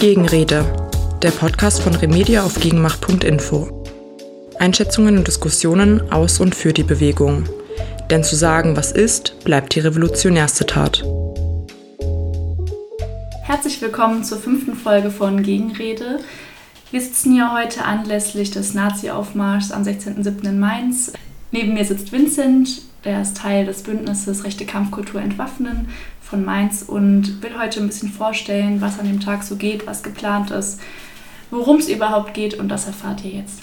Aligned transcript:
Gegenrede, 0.00 0.64
der 1.22 1.32
Podcast 1.32 1.82
von 1.82 1.92
Remedia 1.92 2.44
auf 2.44 2.60
gegenmacht.info. 2.60 3.84
Einschätzungen 4.60 5.18
und 5.18 5.26
Diskussionen 5.26 6.12
aus 6.12 6.38
und 6.38 6.54
für 6.54 6.72
die 6.72 6.84
Bewegung. 6.84 7.48
Denn 8.08 8.22
zu 8.22 8.36
sagen, 8.36 8.76
was 8.76 8.92
ist, 8.92 9.42
bleibt 9.42 9.74
die 9.74 9.80
revolutionärste 9.80 10.66
Tat. 10.66 11.02
Herzlich 13.42 13.82
willkommen 13.82 14.22
zur 14.22 14.38
fünften 14.38 14.74
Folge 14.74 15.10
von 15.10 15.42
Gegenrede. 15.42 16.20
Wir 16.92 17.00
sitzen 17.00 17.32
hier 17.32 17.52
heute 17.52 17.84
anlässlich 17.84 18.52
des 18.52 18.74
Nazi-Aufmarschs 18.74 19.72
am 19.72 19.82
16.07. 19.82 20.48
in 20.48 20.60
Mainz. 20.60 21.12
Neben 21.50 21.74
mir 21.74 21.84
sitzt 21.84 22.12
Vincent, 22.12 22.82
der 23.04 23.22
ist 23.22 23.36
Teil 23.36 23.66
des 23.66 23.82
Bündnisses 23.82 24.44
Rechte 24.44 24.66
Kampfkultur 24.66 25.20
entwaffnen 25.20 25.88
von 26.20 26.44
Mainz 26.44 26.82
und 26.82 27.42
will 27.42 27.58
heute 27.58 27.80
ein 27.80 27.86
bisschen 27.86 28.10
vorstellen, 28.10 28.80
was 28.80 28.98
an 28.98 29.06
dem 29.06 29.20
Tag 29.20 29.44
so 29.44 29.56
geht, 29.56 29.86
was 29.86 30.02
geplant 30.02 30.50
ist, 30.50 30.80
worum 31.50 31.78
es 31.78 31.88
überhaupt 31.88 32.34
geht 32.34 32.54
und 32.54 32.68
das 32.68 32.86
erfahrt 32.86 33.24
ihr 33.24 33.30
jetzt. 33.30 33.60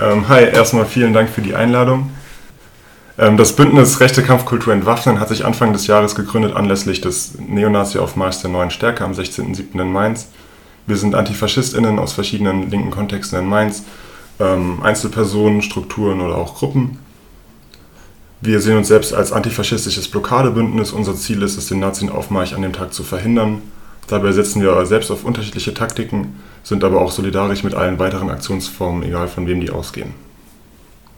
Ähm, 0.00 0.28
hi, 0.28 0.44
erstmal 0.44 0.86
vielen 0.86 1.12
Dank 1.12 1.28
für 1.28 1.42
die 1.42 1.54
Einladung. 1.54 2.10
Ähm, 3.18 3.36
das 3.36 3.54
Bündnis 3.54 4.00
Rechte 4.00 4.22
Kampfkultur 4.22 4.72
entwaffnen 4.72 5.20
hat 5.20 5.28
sich 5.28 5.44
Anfang 5.44 5.72
des 5.72 5.86
Jahres 5.86 6.14
gegründet 6.14 6.56
anlässlich 6.56 7.00
des 7.00 7.38
Neonazi-Aufmarschs 7.38 8.40
der 8.40 8.50
Neuen 8.50 8.70
Stärke 8.70 9.04
am 9.04 9.12
16.07. 9.12 9.80
in 9.80 9.92
Mainz. 9.92 10.28
Wir 10.86 10.96
sind 10.96 11.14
AntifaschistInnen 11.14 11.98
aus 11.98 12.12
verschiedenen 12.14 12.70
linken 12.70 12.90
Kontexten 12.90 13.38
in 13.38 13.46
Mainz, 13.46 13.84
ähm, 14.40 14.82
Einzelpersonen, 14.82 15.62
Strukturen 15.62 16.20
oder 16.20 16.36
auch 16.36 16.56
Gruppen. 16.56 16.98
Wir 18.44 18.60
sehen 18.60 18.76
uns 18.76 18.88
selbst 18.88 19.14
als 19.14 19.30
antifaschistisches 19.30 20.08
Blockadebündnis. 20.08 20.90
Unser 20.90 21.14
Ziel 21.14 21.42
ist 21.42 21.56
es, 21.56 21.68
den 21.68 21.78
Nazi-Aufmarsch 21.78 22.54
an 22.54 22.62
dem 22.62 22.72
Tag 22.72 22.92
zu 22.92 23.04
verhindern. 23.04 23.62
Dabei 24.08 24.32
setzen 24.32 24.60
wir 24.60 24.84
selbst 24.84 25.12
auf 25.12 25.24
unterschiedliche 25.24 25.72
Taktiken, 25.74 26.40
sind 26.64 26.82
aber 26.82 27.00
auch 27.00 27.12
solidarisch 27.12 27.62
mit 27.62 27.74
allen 27.76 28.00
weiteren 28.00 28.30
Aktionsformen, 28.30 29.04
egal 29.04 29.28
von 29.28 29.46
wem 29.46 29.60
die 29.60 29.70
ausgehen. 29.70 30.12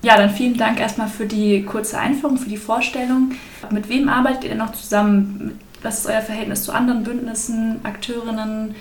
Ja, 0.03 0.19
dann 0.19 0.28
vielen 0.28 0.58
Dank 0.58 0.78
erstmal 0.78 1.08
für 1.08 1.25
die 1.25 1.62
kurze 1.62 1.98
Einführung, 1.98 2.36
für 2.36 2.50
die 2.50 2.58
Vorstellung. 2.58 3.33
Mit 3.70 3.88
wem 3.88 4.11
arbeitet 4.11 4.44
ihr 4.44 4.55
noch 4.55 4.72
zusammen? 4.72 5.59
Was 5.83 6.00
ist 6.00 6.06
euer 6.06 6.20
Verhältnis 6.20 6.64
zu 6.64 6.72
anderen 6.72 7.05
Bündnissen, 7.05 7.81
Akteurinnen? 7.84 8.75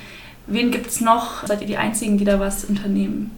Wen 0.48 0.70
gibt 0.70 0.88
es 0.88 1.00
noch? 1.00 1.48
Seid 1.48 1.62
ihr 1.62 1.68
die 1.68 1.78
Einzigen, 1.78 2.18
die 2.18 2.26
da 2.26 2.42
was 2.42 2.66
unternehmen? 2.66 3.32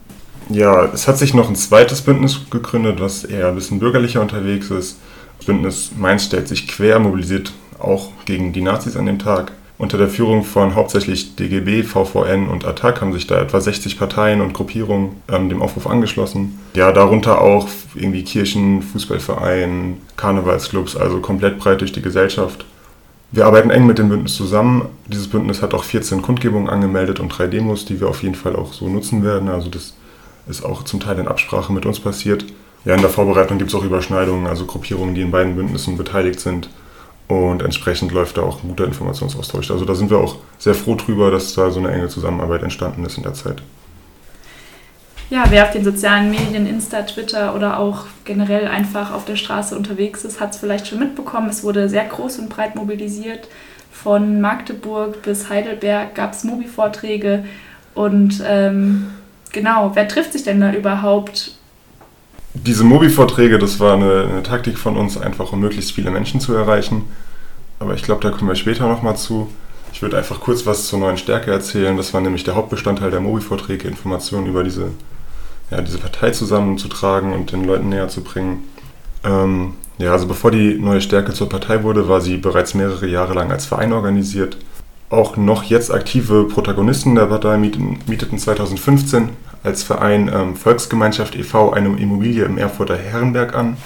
Ja, 0.50 0.86
es 0.94 1.08
hat 1.08 1.18
sich 1.18 1.34
noch 1.34 1.50
ein 1.50 1.56
zweites 1.56 2.02
Bündnis 2.02 2.40
gegründet, 2.50 3.00
was 3.00 3.24
eher 3.24 3.50
ein 3.50 3.56
bisschen 3.56 3.80
bürgerlicher 3.80 4.22
unterwegs 4.22 4.70
ist. 4.70 4.98
Das 5.38 5.48
Bündnis 5.48 5.92
Mainz 5.98 6.26
stellt 6.26 6.48
sich 6.48 6.68
quer, 6.68 7.00
mobilisiert 7.00 7.52
auch 7.80 8.12
gegen 8.26 8.54
die 8.54 8.62
Nazis 8.62 8.96
an 8.96 9.06
dem 9.06 9.20
Tag. 9.20 9.52
Unter 9.78 9.98
der 9.98 10.08
Führung 10.08 10.44
von 10.44 10.74
hauptsächlich 10.74 11.36
DGB, 11.36 11.84
VVN 11.84 12.48
und 12.48 12.64
ATTAC 12.64 13.02
haben 13.02 13.12
sich 13.12 13.28
da 13.28 13.42
etwa 13.42 13.60
60 13.60 14.00
Parteien 14.00 14.40
und 14.40 14.54
Gruppierungen 14.54 15.18
ähm, 15.30 15.50
dem 15.50 15.62
Aufruf 15.62 15.88
angeschlossen. 15.88 16.59
Ja, 16.76 16.94
darunter 16.94 17.42
auch 17.42 17.68
irgendwie 17.94 18.24
Kirchen, 18.24 18.82
Fußballvereine, 18.82 19.96
Karnevalsclubs, 20.16 20.96
also 20.96 21.20
komplett 21.20 21.59
breit 21.59 21.82
durch 21.82 21.92
die 21.92 22.02
Gesellschaft. 22.02 22.66
Wir 23.32 23.46
arbeiten 23.46 23.70
eng 23.70 23.86
mit 23.86 23.98
dem 23.98 24.08
Bündnis 24.08 24.36
zusammen. 24.36 24.86
Dieses 25.08 25.28
Bündnis 25.28 25.62
hat 25.62 25.74
auch 25.74 25.84
14 25.84 26.22
Kundgebungen 26.22 26.70
angemeldet 26.70 27.20
und 27.20 27.30
drei 27.30 27.48
Demos, 27.48 27.84
die 27.84 28.00
wir 28.00 28.08
auf 28.08 28.24
jeden 28.24 28.36
Fall 28.36 28.56
auch 28.56 28.72
so 28.72 28.88
nutzen 28.88 29.26
werden. 29.26 29.50
Also 29.50 29.68
das 29.68 29.94
ist 30.48 30.64
auch 30.64 30.84
zum 30.84 31.00
Teil 31.00 31.20
in 31.20 31.28
Absprache 31.28 31.74
mit 31.74 31.86
uns 31.86 32.00
passiert. 32.00 32.46
Ja, 32.86 32.94
in 32.94 33.02
der 33.02 33.10
Vorbereitung 33.10 33.58
gibt 33.58 33.72
es 33.72 33.76
auch 33.76 33.84
Überschneidungen, 33.84 34.46
also 34.46 34.66
Gruppierungen, 34.66 35.16
die 35.16 35.22
in 35.22 35.32
beiden 35.32 35.56
Bündnissen 35.56 35.98
beteiligt 35.98 36.40
sind. 36.40 36.70
Und 37.28 37.64
entsprechend 37.64 38.12
läuft 38.12 38.38
da 38.38 38.44
auch 38.44 38.64
ein 38.64 38.70
guter 38.70 38.86
Informationsaustausch. 38.86 39.72
Also 39.72 39.86
da 39.86 39.96
sind 39.96 40.12
wir 40.12 40.20
auch 40.20 40.36
sehr 40.60 40.76
froh 40.76 40.96
drüber, 40.96 41.32
dass 41.32 41.56
da 41.56 41.72
so 41.72 41.80
eine 41.80 41.92
enge 41.92 42.08
Zusammenarbeit 42.08 42.62
entstanden 42.62 43.03
ist 43.03 43.18
in 43.18 43.24
der 43.24 43.34
Zeit. 43.34 43.64
Ja, 45.31 45.46
wer 45.50 45.64
auf 45.64 45.72
den 45.72 45.84
sozialen 45.84 46.30
Medien, 46.30 46.68
Insta, 46.68 47.02
Twitter 47.02 47.56
oder 47.56 47.80
auch 47.80 48.06
generell 48.25 48.68
einfach 48.68 49.12
auf 49.12 49.25
der 49.25 49.38
Straße 49.38 49.75
unterwegs 49.75 50.24
ist, 50.24 50.40
hat 50.40 50.53
es 50.53 50.59
vielleicht 50.59 50.88
schon 50.88 51.00
mitbekommen. 51.00 51.50
Es 51.50 51.64
wurde 51.64 51.90
sehr 51.90 52.06
groß 52.06 52.38
und 52.38 52.50
breit 52.50 52.75
mobilisiert. 52.75 53.48
Von 53.92 54.40
Magdeburg 54.40 55.24
bis 55.24 55.50
Heidelberg 55.50 56.14
gab 56.14 56.34
es 56.34 56.44
Mobi-Vorträge 56.44 57.46
und 57.96 58.44
ähm, 58.46 59.08
Genau, 59.51 59.91
wer 59.94 60.07
trifft 60.07 60.33
sich 60.33 60.44
denn 60.44 60.59
da 60.59 60.73
überhaupt? 60.73 61.56
Diese 62.53 62.83
Mobi-Vorträge, 62.83 63.59
das 63.59 63.79
war 63.79 63.95
eine, 63.95 64.28
eine, 64.29 64.44
Taktik 64.44 64.78
von 64.78 64.95
uns, 64.95 65.17
einfach 65.17 65.51
um 65.51 65.59
möglichst 65.59 65.91
viele 65.91 66.11
Menschen 66.11 66.39
zu 66.39 66.53
erreichen. 66.53 67.03
Aber 67.79 67.94
ich 67.94 68.03
glaube, 68.03 68.22
da 68.22 68.29
kommen 68.29 68.50
wir 68.50 68.56
später 68.56 68.88
nochmal 68.88 69.17
zu. 69.17 69.50
Ich 69.91 70.01
würde 70.01 70.17
einfach 70.17 70.39
kurz 70.39 70.66
was 70.66 70.88
zur 70.88 71.00
neuen 71.00 71.17
Stärke 71.17 71.51
erzählen. 71.51 71.97
Das 71.97 72.13
war 72.13 72.22
nämlich 72.22 72.44
der 72.44 72.56
Hauptbestandteil 72.56 73.11
der 73.11 73.19
Mobi-Vorträge, 73.19 73.88
Informationen 73.88 74.47
über 74.47 74.63
diese, 74.63 74.91
ja, 75.69 75.81
diese 75.81 75.97
Partei 75.97 76.31
zusammenzutragen 76.31 77.33
und 77.33 77.51
den 77.51 77.66
Leuten 77.66 77.89
näher 77.89 78.07
zu 78.07 78.23
bringen. 78.23 78.63
Ähm, 79.23 79.73
ja, 79.97 80.12
also 80.12 80.27
bevor 80.27 80.51
die 80.51 80.75
neue 80.75 81.01
Stärke 81.01 81.33
zur 81.33 81.50
Partei 81.50 81.83
wurde, 81.83 82.07
war 82.09 82.22
sie 82.22 82.38
bereits 82.38 82.73
mehrere 82.73 83.07
Jahre 83.07 83.33
lang 83.33 83.51
als 83.51 83.66
Verein 83.66 83.94
organisiert. 83.94 84.57
Auch 85.10 85.38
noch 85.38 85.64
jetzt 85.64 85.92
aktive 85.92 86.46
Protagonisten 86.46 87.16
der 87.16 87.28
Partei 87.28 87.58
mieteten 87.58 88.40
2015 88.40 89.30
als 89.64 89.84
Verein 89.84 90.32
ähm, 90.34 90.56
Volksgemeinschaft 90.56 91.36
e.V. 91.36 91.72
eine 91.72 91.90
Immobilie 91.98 92.46
im 92.46 92.58
Erfurter 92.58 92.98
Herrenberg 92.98 93.56
an. 93.56 93.78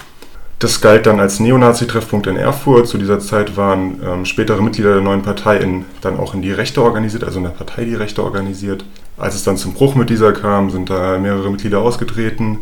Das 0.60 0.82
galt 0.82 1.06
dann 1.06 1.22
als 1.22 1.40
Neonazi-Treffpunkt 1.40 2.28
in 2.28 2.36
Erfurt. 2.36 2.88
Zu 2.88 2.98
dieser 2.98 3.20
Zeit 3.20 3.56
waren 3.56 4.02
ähm, 4.06 4.26
spätere 4.26 4.62
Mitglieder 4.62 4.94
der 4.94 5.02
neuen 5.02 5.22
Partei 5.22 5.58
in, 5.58 5.86
dann 6.02 6.18
auch 6.18 6.34
in 6.34 6.42
die 6.42 6.52
Rechte 6.52 6.84
organisiert, 6.84 7.24
also 7.24 7.38
in 7.38 7.46
der 7.46 7.52
Partei 7.52 7.86
die 7.86 7.96
Rechte 7.96 8.24
organisiert. 8.24 8.84
Als 9.18 9.36
es 9.36 9.44
dann 9.44 9.56
zum 9.56 9.74
Bruch 9.74 9.96
mit 9.96 10.10
dieser 10.10 10.34
kam, 10.34 10.70
sind 10.70 10.90
da 10.90 11.18
mehrere 11.18 11.50
Mitglieder 11.50 11.80
ausgetreten 11.80 12.60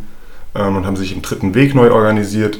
ähm, 0.53 0.75
und 0.75 0.85
haben 0.85 0.95
sich 0.95 1.15
im 1.15 1.23
dritten 1.23 1.55
Weg 1.55 1.73
neu 1.73 1.91
organisiert. 1.91 2.59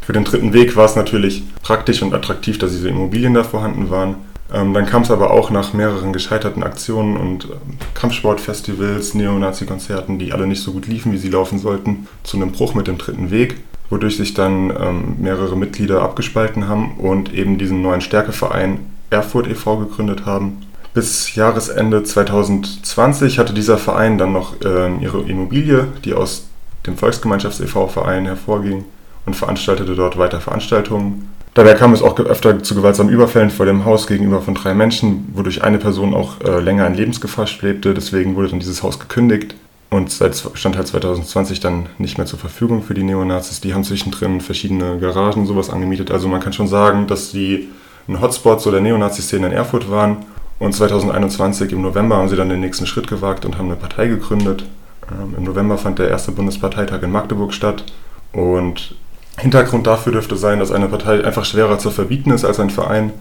Für 0.00 0.14
den 0.14 0.24
dritten 0.24 0.54
Weg 0.54 0.74
war 0.74 0.86
es 0.86 0.96
natürlich 0.96 1.42
praktisch 1.62 2.00
und 2.00 2.14
attraktiv, 2.14 2.58
dass 2.58 2.70
diese 2.70 2.88
Immobilien 2.88 3.34
da 3.34 3.44
vorhanden 3.44 3.90
waren. 3.90 4.16
Ähm, 4.52 4.72
dann 4.72 4.86
kam 4.86 5.02
es 5.02 5.10
aber 5.10 5.30
auch 5.30 5.50
nach 5.50 5.74
mehreren 5.74 6.12
gescheiterten 6.12 6.62
Aktionen 6.62 7.16
und 7.16 7.44
ähm, 7.44 7.76
Kampfsportfestivals, 7.94 9.14
Neonazi-Konzerten, 9.14 10.18
die 10.18 10.32
alle 10.32 10.46
nicht 10.46 10.62
so 10.62 10.72
gut 10.72 10.86
liefen, 10.86 11.12
wie 11.12 11.18
sie 11.18 11.28
laufen 11.28 11.58
sollten, 11.58 12.08
zu 12.22 12.36
einem 12.36 12.52
Bruch 12.52 12.74
mit 12.74 12.86
dem 12.86 12.96
dritten 12.96 13.30
Weg, 13.30 13.56
wodurch 13.90 14.16
sich 14.16 14.32
dann 14.34 14.70
ähm, 14.70 15.16
mehrere 15.18 15.56
Mitglieder 15.56 16.00
abgespalten 16.02 16.66
haben 16.66 16.96
und 16.98 17.34
eben 17.34 17.58
diesen 17.58 17.82
neuen 17.82 18.00
Stärkeverein 18.00 18.80
Erfurt 19.10 19.46
e.V. 19.48 19.78
gegründet 19.78 20.24
haben. 20.24 20.62
Bis 20.94 21.34
Jahresende 21.34 22.02
2020 22.02 23.38
hatte 23.38 23.52
dieser 23.52 23.76
Verein 23.76 24.16
dann 24.16 24.32
noch 24.32 24.60
äh, 24.62 24.94
ihre 25.00 25.20
Immobilie, 25.22 25.88
die 26.04 26.14
aus 26.14 26.48
dem 26.86 26.96
Volksgemeinschafts 26.96 27.60
e.V. 27.60 27.88
Verein 27.88 28.24
hervorging 28.24 28.86
und 29.26 29.36
veranstaltete 29.36 29.94
dort 29.94 30.16
weiter 30.16 30.40
Veranstaltungen 30.40 31.28
Dabei 31.54 31.74
kam 31.74 31.92
es 31.92 32.02
auch 32.02 32.18
öfter 32.18 32.62
zu 32.62 32.74
gewaltsamen 32.74 33.12
Überfällen 33.12 33.50
vor 33.50 33.66
dem 33.66 33.84
Haus 33.84 34.06
gegenüber 34.06 34.40
von 34.42 34.54
drei 34.54 34.74
Menschen, 34.74 35.28
wodurch 35.32 35.62
eine 35.62 35.78
Person 35.78 36.14
auch 36.14 36.40
äh, 36.40 36.60
länger 36.60 36.86
in 36.86 36.94
Lebensgefahr 36.94 37.46
schwebte. 37.46 37.94
Deswegen 37.94 38.36
wurde 38.36 38.48
dann 38.48 38.60
dieses 38.60 38.82
Haus 38.82 39.00
gekündigt 39.00 39.56
und 39.90 40.10
seit 40.10 40.36
stand 40.54 40.76
halt 40.76 40.86
2020 40.86 41.60
dann 41.60 41.86
nicht 41.98 42.18
mehr 42.18 42.26
zur 42.26 42.38
Verfügung 42.38 42.82
für 42.82 42.94
die 42.94 43.02
Neonazis. 43.02 43.60
Die 43.60 43.72
haben 43.72 43.84
zwischendrin 43.84 44.40
verschiedene 44.40 44.98
Garagen 44.98 45.40
und 45.40 45.46
sowas 45.46 45.70
angemietet. 45.70 46.10
Also 46.10 46.28
man 46.28 46.40
kann 46.40 46.52
schon 46.52 46.68
sagen, 46.68 47.06
dass 47.06 47.32
die 47.32 47.68
ein 48.06 48.20
Hotspot 48.20 48.60
so 48.60 48.70
der 48.70 48.80
Neonazi-Szene 48.80 49.46
in 49.46 49.52
Erfurt 49.52 49.90
waren. 49.90 50.18
Und 50.58 50.74
2021 50.74 51.72
im 51.72 51.82
November 51.82 52.16
haben 52.16 52.28
sie 52.28 52.36
dann 52.36 52.48
den 52.48 52.60
nächsten 52.60 52.86
Schritt 52.86 53.06
gewagt 53.06 53.44
und 53.44 53.58
haben 53.58 53.66
eine 53.66 53.76
Partei 53.76 54.08
gegründet. 54.08 54.64
Ähm, 55.10 55.34
Im 55.36 55.44
November 55.44 55.78
fand 55.78 55.98
der 55.98 56.08
erste 56.08 56.32
Bundesparteitag 56.32 57.02
in 57.02 57.12
Magdeburg 57.12 57.54
statt. 57.54 57.84
Und 58.32 58.94
Hintergrund 59.38 59.86
dafür 59.86 60.12
dürfte 60.12 60.36
sein, 60.36 60.58
dass 60.58 60.72
eine 60.72 60.88
Partei 60.88 61.24
einfach 61.24 61.44
schwerer 61.44 61.78
zu 61.78 61.90
verbieten 61.90 62.30
ist 62.30 62.44
als 62.44 62.60
ein 62.60 62.70
Verein. 62.70 63.12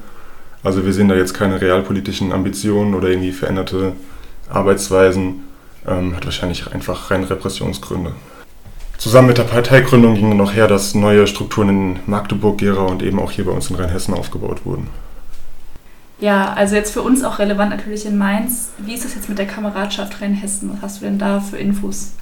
Also 0.64 0.86
wir 0.86 0.94
sehen 0.94 1.08
da 1.08 1.16
jetzt 1.16 1.34
keine 1.34 1.62
realpolitischen 1.62 2.32
Ambitionen 2.32 2.96
oder 2.96 3.10
irgendwie 3.10 3.32
veränderte 3.32 3.94
Arbeitsweisen. 4.50 5.44
Ähm, 5.88 6.16
hat 6.16 6.26
wahrscheinlich 6.26 6.74
einfach 6.74 7.12
rein 7.12 7.24
Repressionsgründe. 7.24 8.14
Zusammen 8.98 9.28
mit 9.28 9.38
der 9.38 9.44
Parteigründung 9.44 10.16
ging 10.16 10.30
dann 10.30 10.38
noch 10.38 10.54
her, 10.54 10.68
dass 10.68 10.96
neue 10.96 11.28
Strukturen 11.28 11.70
in 11.70 12.00
Magdeburg, 12.08 12.58
Gera 12.58 12.82
und 12.82 13.04
eben 13.04 13.20
auch 13.20 13.32
hier 13.32 13.46
bei 13.46 13.52
uns 13.52 13.70
in 13.70 13.76
Rheinhessen 13.76 14.14
aufgebaut 14.14 14.66
wurden. 14.66 14.88
Ja, 16.20 16.54
also 16.54 16.76
jetzt 16.76 16.92
für 16.92 17.04
uns 17.04 17.24
auch 17.24 17.38
relevant 17.38 17.70
natürlich 17.70 18.08
in 18.08 18.18
Mainz. 18.18 18.72
Wie 18.80 18.96
ist 18.96 19.06
es 19.06 19.14
jetzt 19.14 19.30
mit 19.30 19.38
der 19.38 19.46
Kameradschaft 19.46 20.20
Rheinhessen? 20.20 20.72
Was 20.74 20.82
hast 20.82 21.02
du 21.02 21.06
denn 21.06 21.20
da 21.20 21.40
für 21.40 21.58
Infos? 21.58 22.14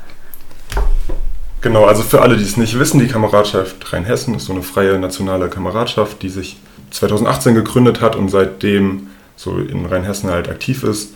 Genau, 1.66 1.86
also 1.86 2.04
für 2.04 2.22
alle, 2.22 2.38
die 2.38 2.44
es 2.44 2.58
nicht 2.58 2.78
wissen, 2.78 3.00
die 3.00 3.08
Kameradschaft 3.08 3.92
Rheinhessen 3.92 4.36
ist 4.36 4.46
so 4.46 4.54
eine 4.54 4.62
freie 4.62 5.00
nationale 5.00 5.50
Kameradschaft, 5.50 6.22
die 6.22 6.30
sich 6.30 6.58
2018 6.92 7.56
gegründet 7.56 8.02
hat 8.02 8.16
und 8.16 8.30
seitdem 8.30 9.08
so 9.36 9.58
in 9.58 9.88
Rheinhessen 9.88 10.30
halt 10.30 10.48
aktiv 10.48 10.84
ist, 10.84 11.16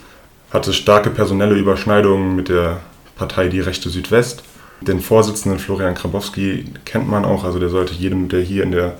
hatte 0.49 0.73
starke 0.73 1.11
personelle 1.11 1.53
Überschneidungen 1.53 2.35
mit 2.35 2.49
der 2.49 2.79
Partei 3.15 3.47
Die 3.47 3.59
Rechte 3.59 3.89
Südwest. 3.89 4.41
Den 4.81 5.01
Vorsitzenden 5.01 5.59
Florian 5.59 5.93
Krabowski 5.93 6.65
kennt 6.83 7.07
man 7.07 7.25
auch, 7.25 7.43
also 7.43 7.59
der 7.59 7.69
sollte 7.69 7.93
jedem, 7.93 8.27
der 8.27 8.41
hier 8.41 8.63
in 8.63 8.71
der, 8.71 8.95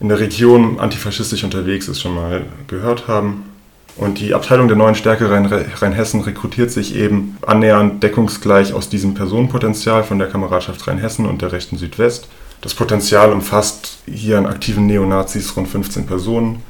in 0.00 0.08
der 0.08 0.18
Region 0.18 0.80
antifaschistisch 0.80 1.44
unterwegs 1.44 1.86
ist, 1.86 2.00
schon 2.00 2.16
mal 2.16 2.46
gehört 2.66 3.06
haben. 3.06 3.44
Und 3.96 4.18
die 4.18 4.34
Abteilung 4.34 4.68
der 4.68 4.76
neuen 4.76 4.94
Stärke 4.94 5.30
Rheinhessen 5.30 6.22
rekrutiert 6.22 6.70
sich 6.70 6.96
eben 6.96 7.36
annähernd 7.46 8.02
deckungsgleich 8.02 8.72
aus 8.72 8.88
diesem 8.88 9.14
Personenpotenzial 9.14 10.04
von 10.04 10.18
der 10.18 10.28
Kameradschaft 10.28 10.86
Rheinhessen 10.86 11.26
und 11.26 11.42
der 11.42 11.52
rechten 11.52 11.76
Südwest. 11.76 12.28
Das 12.62 12.74
Potenzial 12.74 13.32
umfasst 13.32 13.98
hier 14.06 14.38
an 14.38 14.46
aktiven 14.46 14.86
Neonazis 14.86 15.56
rund 15.56 15.68
15 15.68 16.06
Personen. 16.06 16.62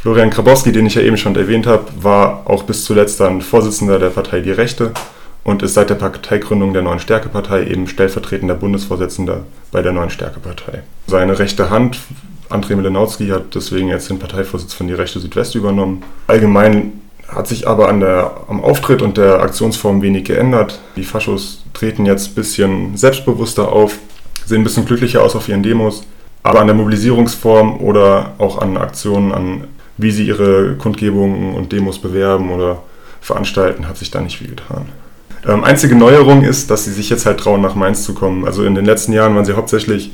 Florian 0.00 0.30
Grabowski, 0.30 0.70
den 0.70 0.86
ich 0.86 0.96
ja 0.96 1.02
eben 1.02 1.16
schon 1.16 1.34
erwähnt 1.34 1.66
habe, 1.66 1.86
war 2.00 2.42
auch 2.44 2.64
bis 2.64 2.84
zuletzt 2.84 3.20
dann 3.20 3.40
Vorsitzender 3.40 3.98
der 3.98 4.10
Partei 4.10 4.40
Die 4.40 4.50
Rechte 4.50 4.92
und 5.44 5.62
ist 5.62 5.74
seit 5.74 5.90
der 5.90 5.94
Parteigründung 5.94 6.72
der 6.72 6.82
Neuen 6.82 6.98
Stärke-Partei 7.00 7.66
eben 7.66 7.86
stellvertretender 7.86 8.54
Bundesvorsitzender 8.54 9.44
bei 9.70 9.82
der 9.82 9.92
Neuen 9.92 10.10
Stärke-Partei. 10.10 10.82
Seine 11.06 11.38
rechte 11.38 11.70
Hand, 11.70 11.98
André 12.50 12.76
Milenowski, 12.76 13.28
hat 13.28 13.54
deswegen 13.54 13.88
jetzt 13.88 14.10
den 14.10 14.18
Parteivorsitz 14.18 14.74
von 14.74 14.86
Die 14.86 14.94
Rechte 14.94 15.20
Südwest 15.20 15.54
übernommen. 15.54 16.02
Allgemein 16.26 17.00
hat 17.28 17.48
sich 17.48 17.66
aber 17.66 17.88
an 17.88 18.00
der, 18.00 18.32
am 18.48 18.62
Auftritt 18.62 19.02
und 19.02 19.16
der 19.16 19.40
Aktionsform 19.40 20.02
wenig 20.02 20.24
geändert. 20.24 20.80
Die 20.96 21.04
Faschos 21.04 21.62
treten 21.72 22.06
jetzt 22.06 22.30
ein 22.30 22.34
bisschen 22.34 22.96
selbstbewusster 22.96 23.72
auf, 23.72 23.98
sehen 24.44 24.60
ein 24.60 24.64
bisschen 24.64 24.84
glücklicher 24.84 25.22
aus 25.22 25.34
auf 25.34 25.48
ihren 25.48 25.62
Demos. 25.62 26.04
Aber 26.42 26.60
an 26.60 26.66
der 26.66 26.76
Mobilisierungsform 26.76 27.80
oder 27.80 28.34
auch 28.38 28.58
an 28.58 28.76
Aktionen, 28.76 29.32
an 29.32 29.64
wie 29.96 30.10
sie 30.10 30.26
ihre 30.26 30.74
Kundgebungen 30.76 31.54
und 31.54 31.72
Demos 31.72 31.98
bewerben 31.98 32.50
oder 32.50 32.82
veranstalten, 33.20 33.88
hat 33.88 33.96
sich 33.96 34.10
da 34.10 34.20
nicht 34.20 34.36
viel 34.36 34.48
getan. 34.48 34.88
Ähm, 35.46 35.64
einzige 35.64 35.94
Neuerung 35.94 36.42
ist, 36.42 36.70
dass 36.70 36.84
sie 36.84 36.92
sich 36.92 37.10
jetzt 37.10 37.26
halt 37.26 37.40
trauen, 37.40 37.60
nach 37.60 37.74
Mainz 37.74 38.04
zu 38.04 38.14
kommen. 38.14 38.44
Also 38.44 38.64
in 38.64 38.74
den 38.74 38.84
letzten 38.84 39.12
Jahren 39.12 39.34
waren 39.34 39.44
sie 39.44 39.54
hauptsächlich 39.54 40.10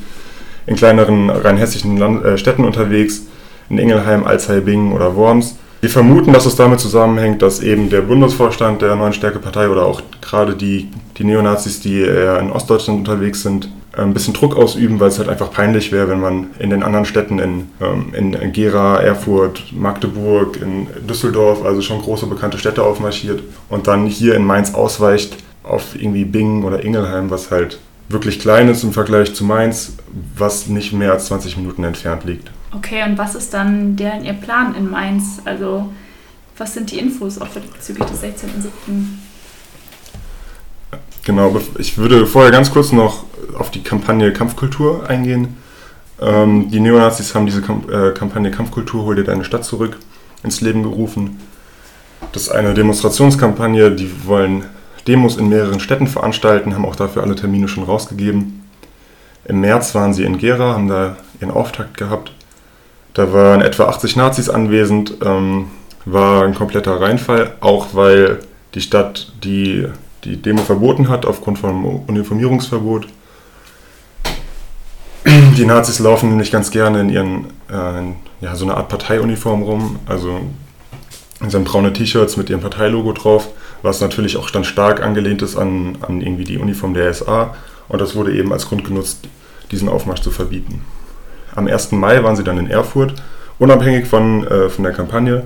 in 0.71 0.77
kleineren 0.77 1.29
rheinhessischen 1.31 1.97
Land 1.97 2.25
äh, 2.25 2.39
Städten 2.39 2.65
unterwegs, 2.65 3.23
in 3.69 3.79
Ingelheim, 3.79 4.25
Alzey-Bingen 4.25 4.93
oder 4.93 5.17
Worms. 5.17 5.57
Wir 5.81 5.91
vermuten, 5.91 6.33
dass 6.33 6.47
es 6.47 6.55
damit 6.55 6.79
zusammenhängt, 6.79 7.43
dass 7.43 7.61
eben 7.61 7.91
der 7.91 8.03
Bundesvorstand 8.03 8.81
der 8.81 8.95
Neuen 8.95 9.13
Stärke-Partei 9.13 9.69
oder 9.69 9.85
auch 9.85 10.01
gerade 10.21 10.55
die, 10.55 10.89
die 11.19 11.25
Neonazis, 11.25 11.81
die 11.81 12.01
eher 12.03 12.39
in 12.39 12.53
Ostdeutschland 12.53 13.01
unterwegs 13.01 13.43
sind, 13.43 13.69
ein 13.97 14.15
bisschen 14.15 14.33
Druck 14.33 14.57
ausüben, 14.57 15.01
weil 15.01 15.09
es 15.09 15.19
halt 15.19 15.29
einfach 15.29 15.51
peinlich 15.51 15.91
wäre, 15.91 16.09
wenn 16.09 16.21
man 16.21 16.51
in 16.61 16.71
den 16.71 16.85
anderen 16.85 17.05
Städten 17.05 17.41
in, 17.41 17.69
ähm, 17.81 18.15
in 18.15 18.53
Gera, 18.53 19.01
Erfurt, 19.01 19.73
Magdeburg, 19.73 20.61
in 20.63 20.87
Düsseldorf, 21.05 21.65
also 21.65 21.81
schon 21.81 22.01
große 22.01 22.27
bekannte 22.27 22.59
Städte 22.59 22.85
aufmarschiert 22.85 23.43
und 23.69 23.89
dann 23.89 24.07
hier 24.07 24.37
in 24.37 24.45
Mainz 24.45 24.75
ausweicht 24.75 25.37
auf 25.65 25.97
irgendwie 26.01 26.25
Bingen 26.25 26.63
oder 26.63 26.85
Ingelheim, 26.85 27.29
was 27.31 27.51
halt 27.51 27.81
wirklich 28.11 28.41
klein 28.41 28.69
ist 28.69 28.83
im 28.83 28.93
Vergleich 28.93 29.35
zu 29.35 29.45
Mainz, 29.45 29.93
was 30.37 30.67
nicht 30.67 30.93
mehr 30.93 31.13
als 31.13 31.27
20 31.27 31.57
Minuten 31.57 31.85
entfernt 31.85 32.25
liegt. 32.25 32.51
Okay, 32.77 33.03
und 33.05 33.17
was 33.19 33.35
ist 33.35 33.55
dann 33.55 33.97
deren 33.97 34.25
Ihr 34.25 34.33
Plan 34.35 34.75
in 34.75 34.91
Mainz? 34.91 35.41
Also 35.45 35.91
was 36.59 36.75
sind 36.75 36.91
die 36.91 36.99
Infos 36.99 37.41
auch 37.41 37.49
bezüglich 37.49 38.07
des 38.07 38.23
16.07.? 38.23 39.07
Genau, 41.25 41.61
ich 41.79 41.97
würde 41.97 42.27
vorher 42.27 42.51
ganz 42.51 42.71
kurz 42.71 42.93
noch 42.93 43.25
auf 43.57 43.71
die 43.71 43.83
Kampagne 43.83 44.33
Kampfkultur 44.33 45.09
eingehen. 45.09 45.57
Ähm, 46.21 46.71
die 46.71 46.81
Neonazis 46.81 47.35
haben 47.35 47.47
diese 47.47 47.63
Kamp 47.63 47.91
äh, 47.91 48.13
Kampagne 48.13 48.51
Kampfkultur 48.51 49.05
Hol 49.05 49.17
dir 49.17 49.25
deine 49.25 49.45
Stadt 49.45 49.65
zurück 49.65 49.99
ins 50.43 50.61
Leben 50.61 50.83
gerufen. 50.83 51.39
Das 52.33 52.43
ist 52.43 52.49
eine 52.51 52.75
Demonstrationskampagne, 52.75 53.93
die 53.93 54.27
wollen 54.27 54.65
Demos 55.11 55.37
in 55.37 55.49
mehreren 55.49 55.81
Städten 55.81 56.07
veranstalten, 56.07 56.73
haben 56.73 56.87
auch 56.87 56.95
dafür 56.95 57.25
alle 57.25 57.35
Termine 57.35 57.67
schon 57.67 57.83
rausgegeben. 57.83 58.63
Im 59.45 59.61
März 59.61 59.93
waren 59.97 60.15
sie 60.15 60.23
in 60.23 60.39
Gera, 60.39 60.75
haben 60.75 60.87
da 60.87 61.17
ihren 61.41 61.51
Auftakt 61.51 61.97
gehabt. 61.97 62.31
Da 63.15 63.33
waren 63.33 63.61
etwa 63.61 63.87
80 63.87 64.15
Nazis 64.15 64.49
anwesend, 64.49 65.17
ähm, 65.25 65.67
war 66.05 66.45
ein 66.45 66.55
kompletter 66.55 67.01
Reinfall, 67.01 67.55
auch 67.59 67.89
weil 67.93 68.39
die 68.75 68.81
Stadt 68.81 69.33
die, 69.43 69.89
die 70.23 70.41
Demo 70.41 70.63
verboten 70.63 71.09
hat 71.09 71.27
aufgrund 71.27 71.59
von 71.59 72.05
Uniformierungsverbot. 72.07 73.09
Die 75.27 75.65
Nazis 75.65 75.99
laufen 75.99 76.29
nämlich 76.29 76.53
ganz 76.53 76.71
gerne 76.71 77.01
in 77.01 77.11
ihren, 77.11 77.47
äh, 77.69 78.45
ja, 78.45 78.55
so 78.55 78.65
eine 78.65 78.77
Art 78.77 78.89
Parteiuniform 78.89 79.63
rum, 79.65 79.99
also 80.07 80.39
in 81.41 81.51
seinen 81.51 81.65
braune 81.65 81.93
T-Shirts 81.93 82.37
mit 82.37 82.49
ihrem 82.49 82.61
Parteilogo 82.61 83.13
drauf, 83.13 83.49
was 83.83 84.01
natürlich 84.01 84.37
auch 84.37 84.51
dann 84.51 84.65
stark 84.65 85.03
angelehnt 85.03 85.43
ist 85.43 85.57
an, 85.57 85.99
an 86.01 86.21
irgendwie 86.21 86.45
die 86.45 86.59
Uniform 86.59 86.95
der 86.95 87.13
SA 87.13 87.55
und 87.89 88.01
das 88.01 88.15
wurde 88.15 88.33
eben 88.35 88.53
als 88.53 88.69
Grund 88.69 88.85
genutzt, 88.85 89.29
diesen 89.71 89.89
Aufmarsch 89.89 90.21
zu 90.21 90.31
verbieten. 90.31 90.83
Am 91.55 91.67
1. 91.67 91.93
Mai 91.93 92.23
waren 92.23 92.37
sie 92.37 92.45
dann 92.45 92.59
in 92.59 92.71
Erfurt, 92.71 93.15
unabhängig 93.59 94.07
von, 94.07 94.47
äh, 94.47 94.69
von 94.69 94.85
der 94.85 94.93
Kampagne. 94.93 95.45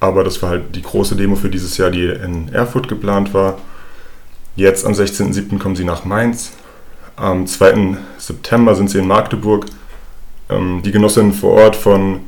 Aber 0.00 0.24
das 0.24 0.40
war 0.42 0.50
halt 0.50 0.74
die 0.74 0.82
große 0.82 1.14
Demo 1.14 1.36
für 1.36 1.50
dieses 1.50 1.76
Jahr, 1.76 1.90
die 1.90 2.06
in 2.06 2.52
Erfurt 2.52 2.88
geplant 2.88 3.34
war. 3.34 3.58
Jetzt 4.56 4.86
am 4.86 4.94
16.07. 4.94 5.58
kommen 5.58 5.76
sie 5.76 5.84
nach 5.84 6.06
Mainz. 6.06 6.52
Am 7.16 7.46
2. 7.46 7.98
September 8.16 8.74
sind 8.74 8.88
sie 8.88 8.98
in 8.98 9.06
Magdeburg. 9.06 9.66
Ähm, 10.48 10.80
die 10.82 10.90
Genossinnen 10.90 11.34
vor 11.34 11.52
Ort 11.52 11.76
von, 11.76 12.20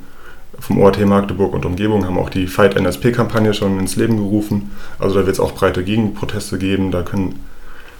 vom 0.58 0.80
ORT 0.80 1.04
Magdeburg 1.06 1.54
und 1.54 1.64
Umgebung 1.64 2.06
haben 2.06 2.18
auch 2.18 2.30
die 2.30 2.46
Fight 2.46 2.76
NSP-Kampagne 2.76 3.54
schon 3.54 3.78
ins 3.78 3.96
Leben 3.96 4.16
gerufen. 4.16 4.70
Also 4.98 5.18
da 5.18 5.26
wird 5.26 5.34
es 5.34 5.40
auch 5.40 5.52
breite 5.54 5.82
Gegenproteste 5.82 6.58
geben. 6.58 6.90
Da 6.90 7.02
können, 7.02 7.40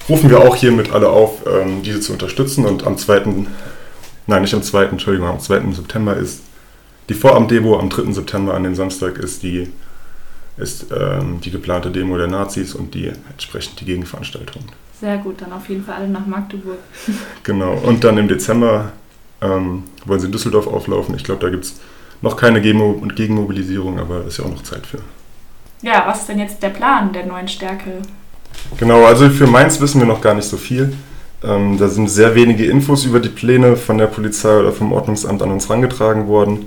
rufen 0.09 0.31
wir 0.31 0.41
auch 0.41 0.57
hiermit 0.57 0.93
alle 0.93 1.09
auf, 1.09 1.47
ähm, 1.47 1.83
diese 1.83 2.01
zu 2.01 2.13
unterstützen. 2.13 2.65
Und 2.65 2.87
am 2.87 2.97
2 2.97 3.23
nein, 4.27 4.43
nicht 4.43 4.55
am 4.55 4.63
2., 4.63 4.85
Entschuldigung, 4.85 5.29
am 5.29 5.41
2. 5.41 5.73
September 5.73 6.17
ist 6.17 6.43
die 7.09 7.15
Vorabend-Demo, 7.15 7.79
am 7.79 7.89
3. 7.89 8.13
September 8.13 8.55
an 8.55 8.63
dem 8.63 8.75
Samstag 8.75 9.19
ist 9.19 9.43
die, 9.43 9.69
ist, 10.57 10.87
ähm, 10.97 11.41
die 11.41 11.51
geplante 11.51 11.91
Demo 11.91 12.17
der 12.17 12.29
Nazis 12.29 12.75
und 12.75 12.95
die 12.95 13.11
entsprechend 13.31 13.81
die 13.81 13.85
Gegenveranstaltung. 13.85 14.63
Sehr 15.01 15.19
gut, 15.19 15.41
dann 15.41 15.53
auf 15.53 15.69
jeden 15.69 15.85
Fall 15.85 15.97
alle 15.97 16.09
nach 16.09 16.27
Magdeburg. 16.27 16.79
genau, 17.43 17.73
und 17.73 18.05
dann 18.05 18.19
im 18.19 18.29
Dezember 18.29 18.93
ähm, 19.41 19.85
wollen 20.07 20.21
sie 20.21 20.27
in 20.27 20.33
Düsseldorf 20.33 20.69
auflaufen. 20.69 21.17
Ich 21.17 21.25
glaube, 21.25 21.41
da 21.41 21.51
gibt 21.51 21.65
es 21.65 21.81
noch 22.23 22.37
keine 22.37 22.61
Gegenmobilisierung, 22.61 23.99
aber 23.99 24.25
ist 24.25 24.39
ja 24.39 24.45
auch 24.45 24.51
noch 24.51 24.63
Zeit 24.63 24.87
für. 24.87 24.99
Ja, 25.83 26.05
was 26.07 26.21
ist 26.21 26.29
denn 26.29 26.39
jetzt 26.39 26.63
der 26.63 26.71
Plan 26.71 27.13
der 27.13 27.27
neuen 27.27 27.49
Stärke? 27.49 28.03
Genau, 28.79 29.05
also 29.05 29.29
für 29.29 29.47
Mainz 29.47 29.81
wissen 29.81 30.01
wir 30.01 30.07
noch 30.07 30.21
gar 30.21 30.35
nicht 30.35 30.49
so 30.49 30.57
viel. 30.57 30.93
Ähm, 31.45 31.77
da 31.79 31.89
sind 31.89 32.09
sehr 32.09 32.35
wenige 32.35 32.67
Infos 32.67 33.05
über 33.05 33.19
die 33.19 33.29
Pläne 33.29 33.77
von 33.77 33.99
der 33.99 34.07
Polizei 34.07 34.61
oder 34.61 34.73
vom 34.73 34.93
Ordnungsamt 34.93 35.43
an 35.43 35.51
uns 35.51 35.69
herangetragen 35.69 36.29
worden. 36.29 36.67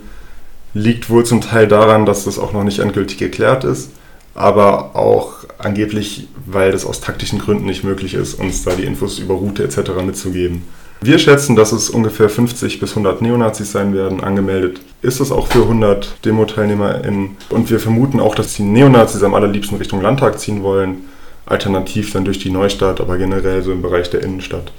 Liegt 0.74 1.10
wohl 1.10 1.26
zum 1.26 1.40
Teil 1.40 1.68
daran, 1.68 2.06
dass 2.06 2.26
das 2.26 2.38
auch 2.38 2.52
noch 2.52 2.66
nicht 2.66 2.80
endgültig 2.80 3.18
geklärt 3.18 3.64
ist, 3.64 3.92
aber 4.34 4.96
auch 4.96 5.46
angeblich, 5.58 6.28
weil 6.46 6.74
das 6.74 6.86
aus 6.86 7.00
taktischen 7.00 7.40
Gründen 7.40 7.66
nicht 7.66 7.86
möglich 7.86 8.14
ist, 8.14 8.34
uns 8.34 8.64
da 8.64 8.76
die 8.76 8.84
Infos 8.84 9.20
über 9.20 9.36
Route 9.36 9.64
etc. 9.64 9.92
mitzugeben. 10.06 10.64
Wir 11.02 11.20
schätzen, 11.20 11.56
dass 11.56 11.72
es 11.72 11.90
ungefähr 11.90 12.30
50 12.30 12.80
bis 12.80 12.92
100 12.92 13.22
Neonazis 13.22 13.72
sein 13.72 13.94
werden. 13.94 14.24
Angemeldet 14.24 14.80
ist 15.02 15.20
es 15.20 15.32
auch 15.32 15.48
für 15.48 15.64
100 15.64 16.26
Demo-TeilnehmerInnen. 16.26 17.38
Und 17.50 17.70
wir 17.70 17.80
vermuten 17.80 18.20
auch, 18.20 18.34
dass 18.34 18.54
die 18.56 18.64
Neonazis 18.64 19.22
am 19.24 19.36
allerliebsten 19.36 19.78
Richtung 19.78 20.02
Landtag 20.02 20.40
ziehen 20.40 20.64
wollen 20.64 21.04
alternativ 21.46 22.12
dann 22.12 22.26
durch 22.26 22.40
die 22.40 22.50
Neustadt, 22.50 23.00
aber 23.02 23.18
generell 23.18 23.62
so 23.62 23.72
im 23.72 23.82
Bereich 23.82 24.10
der 24.10 24.24
Innenstadt. 24.24 24.72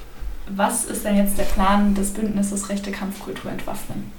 Was 0.55 0.85
ist 0.85 1.05
denn 1.05 1.17
jetzt 1.17 1.39
der 1.39 1.45
Plan 1.45 1.95
des 1.95 2.11
Bündnisses 2.11 2.69
Rechte 2.69 2.91
Kampfkultur 2.91 3.51
entwaffnen? 3.51 4.11